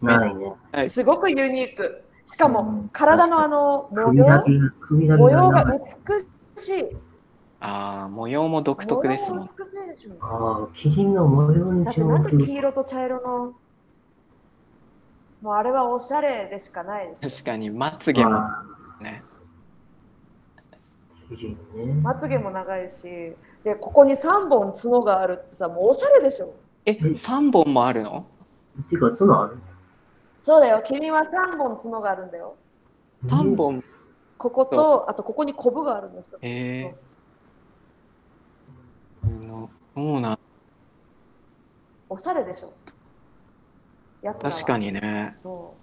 [0.00, 0.52] ないね。
[0.70, 2.04] はいすごくユニーク。
[2.26, 4.44] しかうもん体のあの模様、
[5.18, 5.64] 模様が。
[5.64, 6.96] 美しい。
[7.58, 10.12] ああ模様も独特ですもん模様が美しいでしょ。
[10.20, 12.46] ああ、キリンの模様にだってなんで注目する。
[12.46, 13.52] 黄色と茶色の、
[15.42, 17.42] もうあれはおしゃれでしかないです。
[17.42, 18.30] 確かにまつげも
[19.00, 19.24] ね。
[22.02, 26.54] まつげも長いし、で、ここに3本角があるってさ、もうおしゃれでしょ。
[26.84, 28.26] え三本もあるの？
[28.80, 29.58] っていうか、角ある
[30.40, 32.56] そうだよ、キリンは3本角があるんだよ。
[33.28, 33.82] 三本？
[34.38, 36.22] ここと、あとここにコブがあるの。
[36.42, 40.38] えー、のそうなん。
[42.08, 42.72] おしゃれでしょ。
[44.22, 45.32] やつ確かにね。
[45.36, 45.74] そ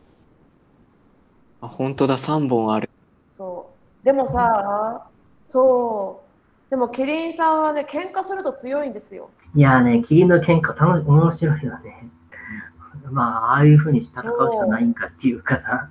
[1.62, 1.66] う。
[1.66, 2.18] あ本当だ。
[2.18, 2.90] 三本ある。
[3.30, 3.72] そ
[4.04, 4.06] う。
[4.06, 5.08] でもさ、
[5.48, 6.22] そ
[6.68, 6.70] う。
[6.70, 9.30] でもキリンさんはね、喧嘩すると強いんですよ。
[9.56, 12.10] いやーね、キリンの喧嘩楽し面白いよね。
[13.12, 15.90] まあ、ああいうふうに戦うしかないんかっていうかさ。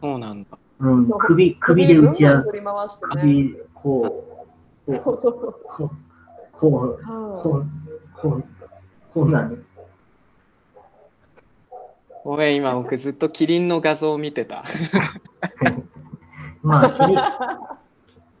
[0.00, 2.44] そうなんだうん、首、首で打ち合う。
[2.44, 4.24] 首こ
[4.88, 5.48] う、こそうそうそう。
[5.48, 5.90] う、こう、
[6.52, 8.44] こう、はこう、こう、
[9.14, 9.64] こうなる。
[12.24, 14.62] ごめん今僕ずっとキリンの画像を見てた
[16.62, 17.18] まあ、キリン、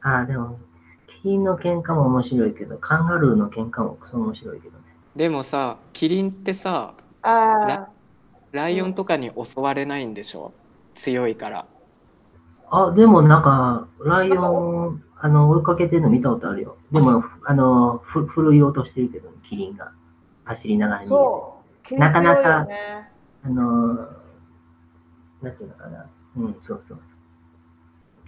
[0.02, 0.58] あ、でも、
[1.06, 4.84] キリンの喧嘩も面白いけど、カンガルーの喧嘩もクソ面白いけどね。
[5.14, 7.88] でもさキリンってさああ
[8.50, 10.52] ライオンとかに襲われないんでしょ？
[10.94, 11.66] 強いから
[12.70, 16.78] あ、でもなんか、ライオン、あの、追いかけてるの見たことあるよ。
[16.90, 19.92] でも、あの、ふ、ふるい落としてるけど、キリンが。
[20.44, 21.08] 走りながら逃げて。
[21.10, 21.86] そう。
[21.86, 22.66] キリンなかなか
[23.44, 24.08] あの、
[25.42, 26.06] なんていうのかな。
[26.36, 27.21] うん、そうそうそう。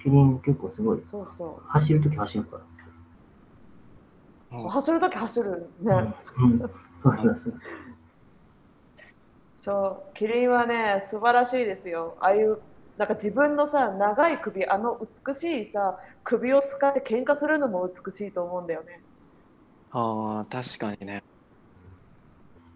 [0.04, 1.00] キリン結構すごい。
[1.04, 2.60] そうそ走るとき走るか
[4.52, 4.58] う。
[4.58, 5.92] そう走るとき走るね。
[5.92, 6.14] ら。
[6.36, 6.70] うん、うん。
[6.94, 7.72] そうそうそうそう。
[9.56, 12.18] そう、キリンはね、素晴らしいですよ。
[12.20, 12.60] ああいう、
[12.98, 19.00] なんか自分のさ、長い首、あの美しいさ、首を使って喧嘩するのも美しいと思うんだよね。
[19.90, 21.22] あー確かにね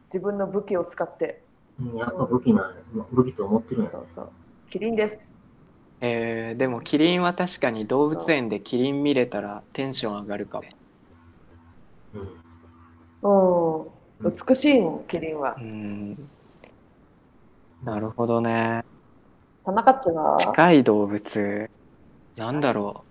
[0.04, 1.44] 自分の武器を使って。
[1.78, 2.72] うん、やっぱ武器な、
[3.12, 4.30] 武器と思ってるんやそうそう。
[4.70, 5.28] キリンです。
[6.00, 10.64] えーでもキリンは確かに動物園でキリン見れたらテンション上がるかも
[13.22, 13.88] うん。
[14.22, 14.32] うん。
[14.48, 15.60] 美しいもん、キリンはう。
[15.60, 16.14] ん
[17.84, 18.84] なるほどね
[19.64, 20.38] 田中っちは？
[20.38, 21.70] 近い動物
[22.36, 23.04] なんだろ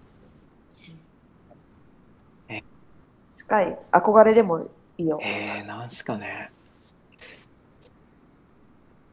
[3.32, 3.78] 近い。
[3.92, 4.68] 憧れでも
[4.98, 5.24] いいよう。
[5.24, 6.50] えー、なんすかね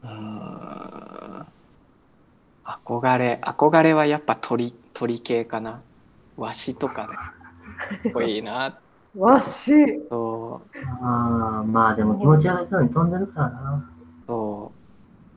[0.03, 1.45] うーん
[2.65, 5.81] 憧れ憧れはやっぱ鳥鳥系かな。
[6.37, 7.15] ワシとかね。
[8.03, 8.79] かっこいいな。
[9.15, 9.99] わし。
[10.09, 10.61] と
[11.01, 13.89] ああ、まあでも気持ち上がりそうに飛んでるからな。
[14.27, 14.71] そ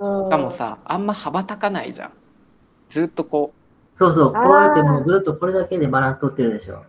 [0.01, 0.07] う。
[0.07, 2.13] うんしかもさあんま羽ばたかないじゃん。
[2.89, 3.53] ずっとこ
[3.95, 6.85] そうそう、こうやってもうずっとこれだけでバランス取ってるでしょ。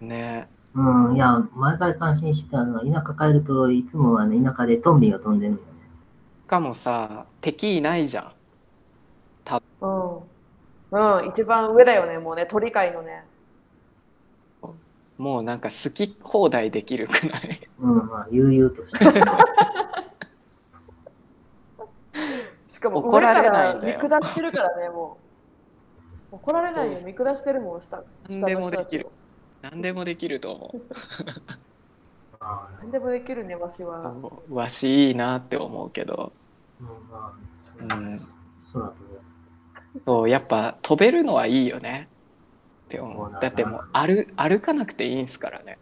[0.00, 0.48] うね。
[0.74, 5.62] うん、いや、毎回感心してたのは、田舎帰るといつもあの田舎でトンビが飛んでるよね。
[6.44, 8.32] しかもさ敵いないじゃん
[9.80, 10.16] うん。
[10.90, 13.24] うん、一番上だよね、もうね、鳥界のね。
[15.18, 17.60] もうなんか好き放題できるくらい？
[17.78, 18.92] うん、まあ、悠々とし。
[22.74, 25.18] しかも怒られない見下してるからね、も
[26.32, 26.36] う。
[26.36, 28.02] 怒られないよ、見下してるもん、下。
[28.28, 29.06] 何でもできる
[29.62, 30.82] 何でもできると思う
[32.40, 34.12] あ何でもできるね、わしは。
[34.20, 37.32] そうわしいいなって思うけどーうん、まあ、
[37.72, 38.18] そうん
[38.72, 39.20] 空飛ぶ。
[40.06, 42.08] そうやっぱ飛べるのはいいよね。
[42.86, 45.78] って思そうだってもう歩歩かなくていいんすからね。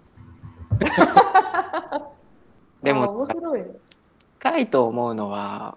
[2.83, 3.61] であー面も白い。
[3.61, 3.67] ね。
[4.39, 5.77] 深いと思うのは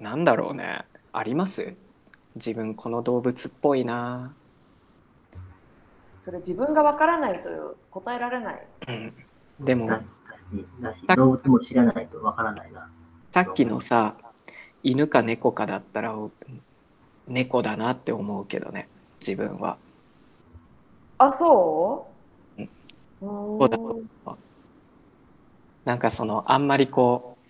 [0.00, 0.84] なんだろうね。
[1.12, 1.74] あります？
[2.34, 4.34] 自分この動物っぽいな。
[6.18, 8.66] それ自分がわからないと答えられない？
[9.60, 9.88] でも
[11.16, 12.88] 動物も知らないとわからないな。
[13.32, 14.16] さっきのさ
[14.82, 16.14] 犬か猫かだったら
[17.28, 18.88] 猫だなって思うけどね
[19.20, 19.78] 自分は。
[21.18, 22.06] あ、そ
[22.58, 22.60] う？
[22.62, 22.68] うん。
[23.20, 23.76] うそうだ。
[23.76, 24.06] ーん
[25.84, 27.46] なんかそのあんまりこう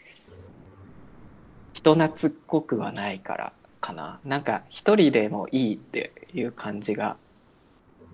[1.75, 4.21] 人懐っこくはないからかな。
[4.25, 7.17] なんか一人でもいいっていう感じが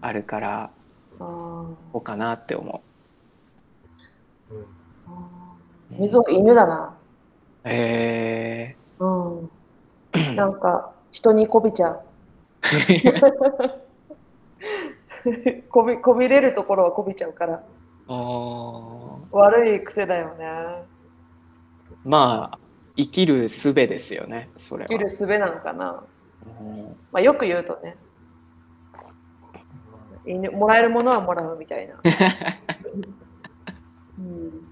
[0.00, 0.70] あるから
[1.18, 2.74] こうかなって思う。
[5.92, 6.98] んう水尾犬だな。
[7.64, 9.38] えうん。
[9.44, 9.48] ー
[10.36, 12.00] なんか、人にこびちゃう。
[15.70, 17.62] こびこびれるところはこびちゃうから。
[18.08, 20.82] あー悪い癖だよね。
[22.04, 22.58] まあ
[22.96, 26.02] 生きる術ですよねそれは生きる術なのかな。
[26.60, 27.96] うんまあ、よく言うとね、
[30.26, 31.94] 犬もらえるものはもらうみたいな。
[34.18, 34.66] うん、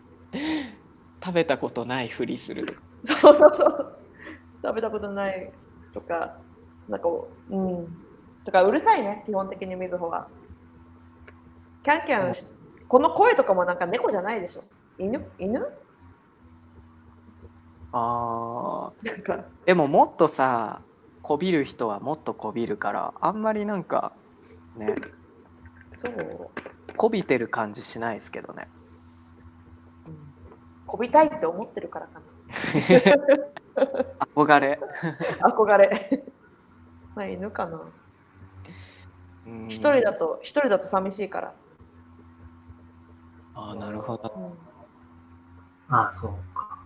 [1.22, 3.96] 食べたことないふりするそうそうそうそう。
[4.62, 5.52] 食べたことない
[5.92, 6.38] とか、
[6.88, 7.08] なんか、
[7.50, 7.86] うん。
[8.44, 10.28] とか、うるさいね、基本的にみずほは。
[11.82, 12.44] キャンキャンし、
[12.88, 14.64] この声とかもなんか猫じゃないでしょ。
[14.98, 15.24] 犬？
[15.38, 15.66] 犬？
[17.92, 19.06] あー。
[19.06, 20.82] なんか、でももっとさ
[21.22, 24.12] こびる人はもっとこびるからあんまりなんか
[24.76, 24.94] ね。
[25.96, 26.50] そう。
[26.96, 28.68] こびてる感じしないですけどね。
[30.06, 30.16] うん。
[30.86, 32.20] こびたいって思ってるからか
[34.34, 34.78] 憧れ
[35.40, 35.48] な。
[35.48, 36.24] 憧れ。
[37.16, 37.80] まあ、犬かな。
[39.46, 41.54] うん一人だと、一人だと寂しいから。
[43.54, 46.78] あーなるほどうんああ、そうか。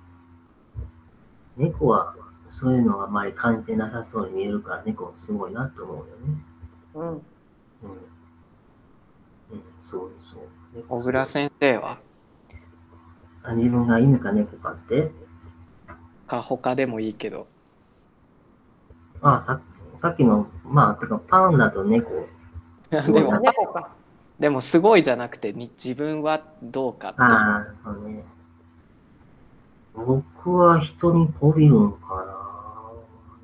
[1.57, 2.14] 猫は
[2.49, 6.11] そういうのはあまり感じてなさそうに見えるから猫すごいなと思うよね。
[6.95, 7.09] うん。
[7.09, 7.12] うん。
[7.12, 7.22] うん、
[9.82, 10.42] そうそう。
[10.74, 11.99] 猫小倉先生は？
[13.42, 15.11] あ自分が犬か猫かって？
[16.37, 17.47] か他でもいいけど。
[19.22, 19.61] あさ
[19.99, 22.26] さっきの、まあ、てかパンダと猫。
[23.01, 23.91] すごいなでも、猫か。
[24.39, 27.22] でもすごいじゃなくてに自分はどうかって。
[27.22, 28.24] ああ、そうね。
[29.95, 32.35] 僕は人にこびるんかな。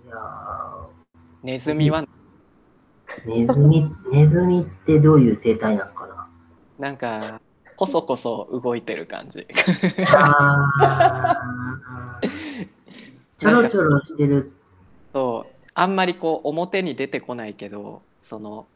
[0.07, 0.89] いや
[1.45, 2.03] ネズミは？
[2.03, 2.09] ー
[3.27, 6.29] ネズミ、ネズミってどういう生態なのかな。
[6.79, 7.41] なんか、
[7.77, 9.47] こそこそ動いてる感じ。
[10.09, 12.21] ああ、
[13.41, 14.53] ちょろちょろしてる。
[15.15, 18.67] そう、あんまりこう表に出てこないけど、その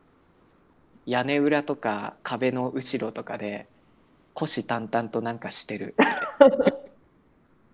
[1.04, 3.68] 屋根裏とか壁の後ろとかで
[4.34, 6.06] 虎視眈々となんかしてるあ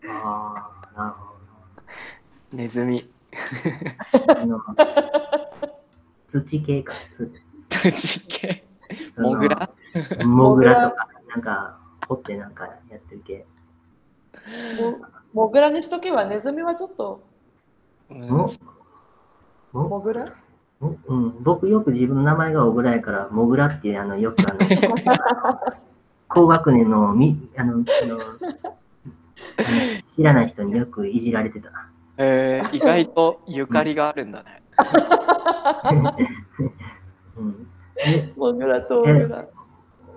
[0.05, 1.31] あ、なるほ
[2.57, 3.09] ネズミ。
[6.27, 6.95] 土系か。
[7.13, 7.33] つ
[7.69, 8.65] 土系。
[9.17, 9.71] モグラ？
[10.25, 11.79] モグラとか、なんか、
[12.09, 13.47] 掘ってなんかやってる系。
[15.33, 17.23] モグラにしとけば、ネズミはちょっと、
[19.73, 20.27] モグラ？
[20.81, 24.59] もうん、僕よく自分の名前が小倉やから、モグラってあのよくあの
[26.27, 31.71] 高学年のみあのあのあの知らない人によくいじられてた。
[32.17, 34.63] えー意外とゆかりがあるんだね。
[37.37, 39.47] うん、え、 モグラとモグラ。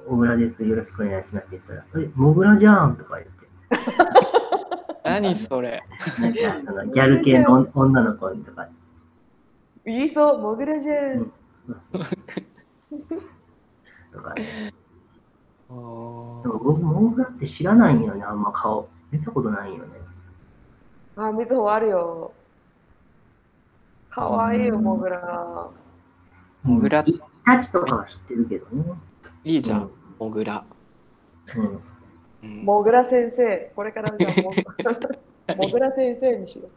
[0.07, 4.42] 小倉です、よろしくお願いしますって言ったら、え、モグラじゃんとか言って、
[5.22, 5.84] 何それ。
[6.20, 8.68] なんかそのギャル系の女の子とか、
[9.86, 11.20] 言いそう、モグラじゃうん。
[11.22, 11.32] ん。
[14.11, 14.74] とかね。
[15.70, 18.03] おでも僕、モグラって知らないん。
[18.03, 18.41] よね、あん。
[18.41, 18.88] ま顔。
[19.11, 19.99] 見たことないよね。
[21.16, 22.34] あ、みずほあるよ。
[24.09, 25.70] かわいいよ、モグラ。
[26.64, 28.93] モグライタチとかは知ってるけどね。
[29.43, 30.64] いいじゃん、モグラ。
[31.55, 31.80] うん。
[32.43, 33.71] うんモグラ先生。
[33.75, 36.67] これからじゃあモモグラ先生にしよ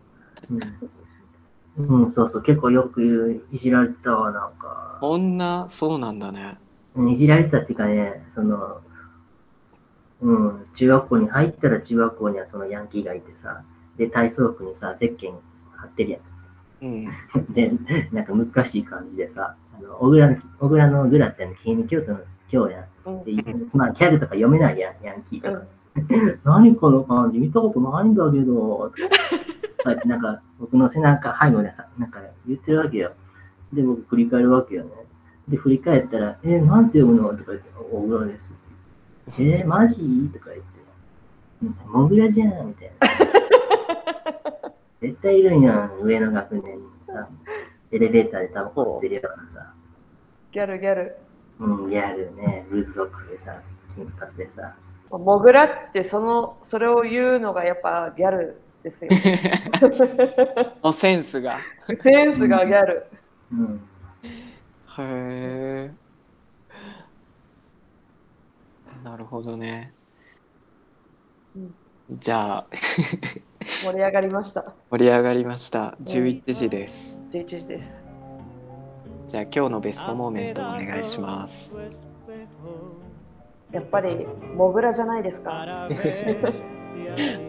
[1.78, 4.98] うん、うん、そうそう、結構よくいじられてたわ、なんか。
[5.00, 6.58] こんな、そうなんだね。
[6.94, 8.80] うんいじられてたっていうかね、その、
[10.22, 13.62] うん、中学校に入ったら中学校にはそのヤンキーがいてさ、
[13.98, 15.34] で、体操服にさ、ゼッケン
[15.76, 16.18] 貼ってるや
[16.82, 17.04] うん。
[17.04, 17.08] ん。
[17.52, 17.72] で、
[18.12, 22.84] なんか難しい感じでさ、あの、小倉の、小倉のグラってあの、君京都の京やん。
[23.24, 25.58] で、つまりキャルとか読めないやん、ヤンキーとか。
[25.58, 25.68] うん
[26.44, 27.38] 何この感じ？
[27.38, 28.92] 見たことないんだけど、
[30.04, 33.12] なんか僕の背中背後でさ、なんか言ってるわけよ。
[33.72, 34.90] で、僕振り返るわけよね。
[35.48, 37.30] で、振り返ったら、えなんて読むの？
[37.30, 38.52] とか言って、大倉です
[39.32, 39.42] って。
[39.58, 40.28] えー、マジ？
[40.34, 40.64] とか言って。
[41.62, 43.08] うんモグラじゃんみたいな。
[45.00, 47.26] 絶対いるんやん、上の学年にさ。
[47.90, 49.72] エレベーターでタバコ吸ってるようなさ。
[50.52, 51.16] ギャルギャル。
[51.58, 53.60] うん、ギャルね、ルーズソックスでさ、
[53.94, 54.74] 金髪でさ。
[55.10, 59.10] モグラってそのそれを言うのがやっぱギャルですよ。
[60.82, 61.58] のセンスが。
[62.02, 63.06] センスがギャル。
[63.52, 63.88] うん。
[64.98, 65.90] へえ。
[69.04, 69.92] なるほどね
[71.54, 71.74] うん。
[72.10, 72.66] じゃあ、
[73.84, 74.74] 盛り上がりました。
[74.90, 75.96] 盛り上がりました。
[76.02, 77.22] 11時です。
[77.30, 78.05] 11時です。
[79.26, 81.76] じゃあ、今日のベストモーメントお願いします。
[83.72, 85.88] やっぱりモグラじゃないですか。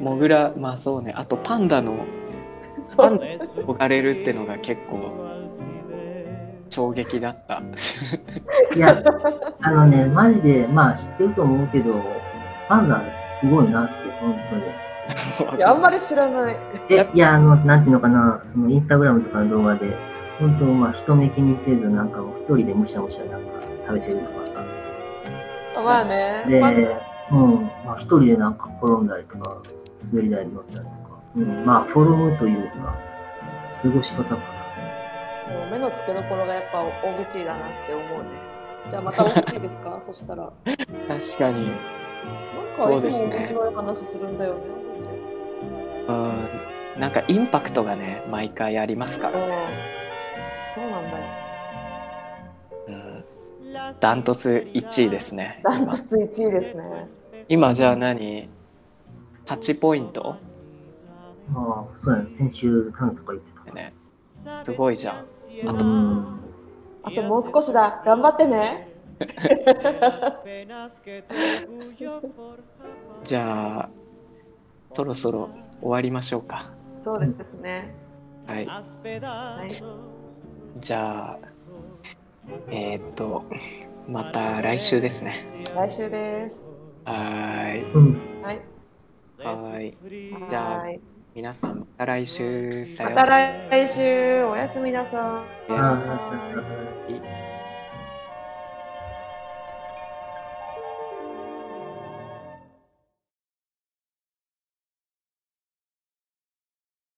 [0.01, 1.13] モグラ、まあそうね。
[1.15, 2.05] あと、パンダの
[2.95, 5.11] パンダに憧れるってのが結構
[6.69, 7.61] 衝撃だった。
[8.75, 9.03] いや、
[9.61, 11.93] あのね、マジで、まあ知ってると思うけど、
[12.67, 13.03] パンダ
[13.39, 14.63] すごいなって、本当に。
[15.57, 16.57] いやあんまり知らない。
[16.89, 23.47] え、いや、あの、なんていうのかな、そのインスタグラムとかの動画で、本当、まあ人目気にせず、なんかもう一人でむしゃむしゃなんか
[23.87, 25.81] 食べてるとかさ。
[25.81, 26.43] まあね。
[26.47, 29.57] で、まあうん、まあ一人でなんか転んだりとか、
[30.11, 30.89] 滑り台に乗ったりとか、
[31.35, 32.97] うん、まあフォルムというか、
[33.81, 34.37] 過ごし方かな。
[34.37, 38.29] もう目の付けどころがやっぱ大口だなって思うね。
[38.89, 39.97] じゃあまた大口ですか？
[40.01, 40.51] そしたら。
[41.07, 41.71] 確かに。
[42.77, 44.59] なんかいつも面白い話するんだよね。
[46.07, 47.01] うん。
[47.01, 49.33] なんかインパクトがね、毎回ありますから。。
[50.77, 51.17] そうなんだよ。
[52.87, 53.25] うん。
[53.99, 55.59] ダントツ1位ですね。
[55.63, 57.07] ダントツ1位ですね。
[57.49, 58.47] 今じゃあ何
[59.47, 60.35] ?8 ポイント？
[61.51, 63.63] まあ、そうやね、先週、タンとか言ってた。
[63.63, 63.93] でね。
[64.65, 65.25] すごいじゃん。
[65.67, 66.39] あと、うん。
[67.03, 68.03] あともう少しだ。
[68.05, 68.93] 頑張ってね。
[73.23, 73.89] じゃあ、
[74.93, 75.49] そろそろ
[75.81, 76.69] 終わりましょうか。
[77.01, 77.95] そうですね。
[78.45, 78.67] はい。
[78.67, 78.83] は
[79.65, 79.83] い。
[80.79, 81.39] じゃあ、
[82.71, 83.43] えーっと、
[84.07, 85.45] また来週ですね。
[85.75, 86.69] 来週です。
[87.05, 87.91] はーい。
[87.93, 88.41] うん。
[88.41, 88.61] はい。
[89.43, 89.97] はーい。
[90.47, 91.01] じゃあはい
[91.33, 92.85] 皆さん、また来週。
[92.85, 93.69] さまたようなら。
[93.69, 95.71] 来週、おやすみなさい。
[95.71, 95.97] おやすみ。
[96.05, 96.31] なさ
[97.09, 97.46] い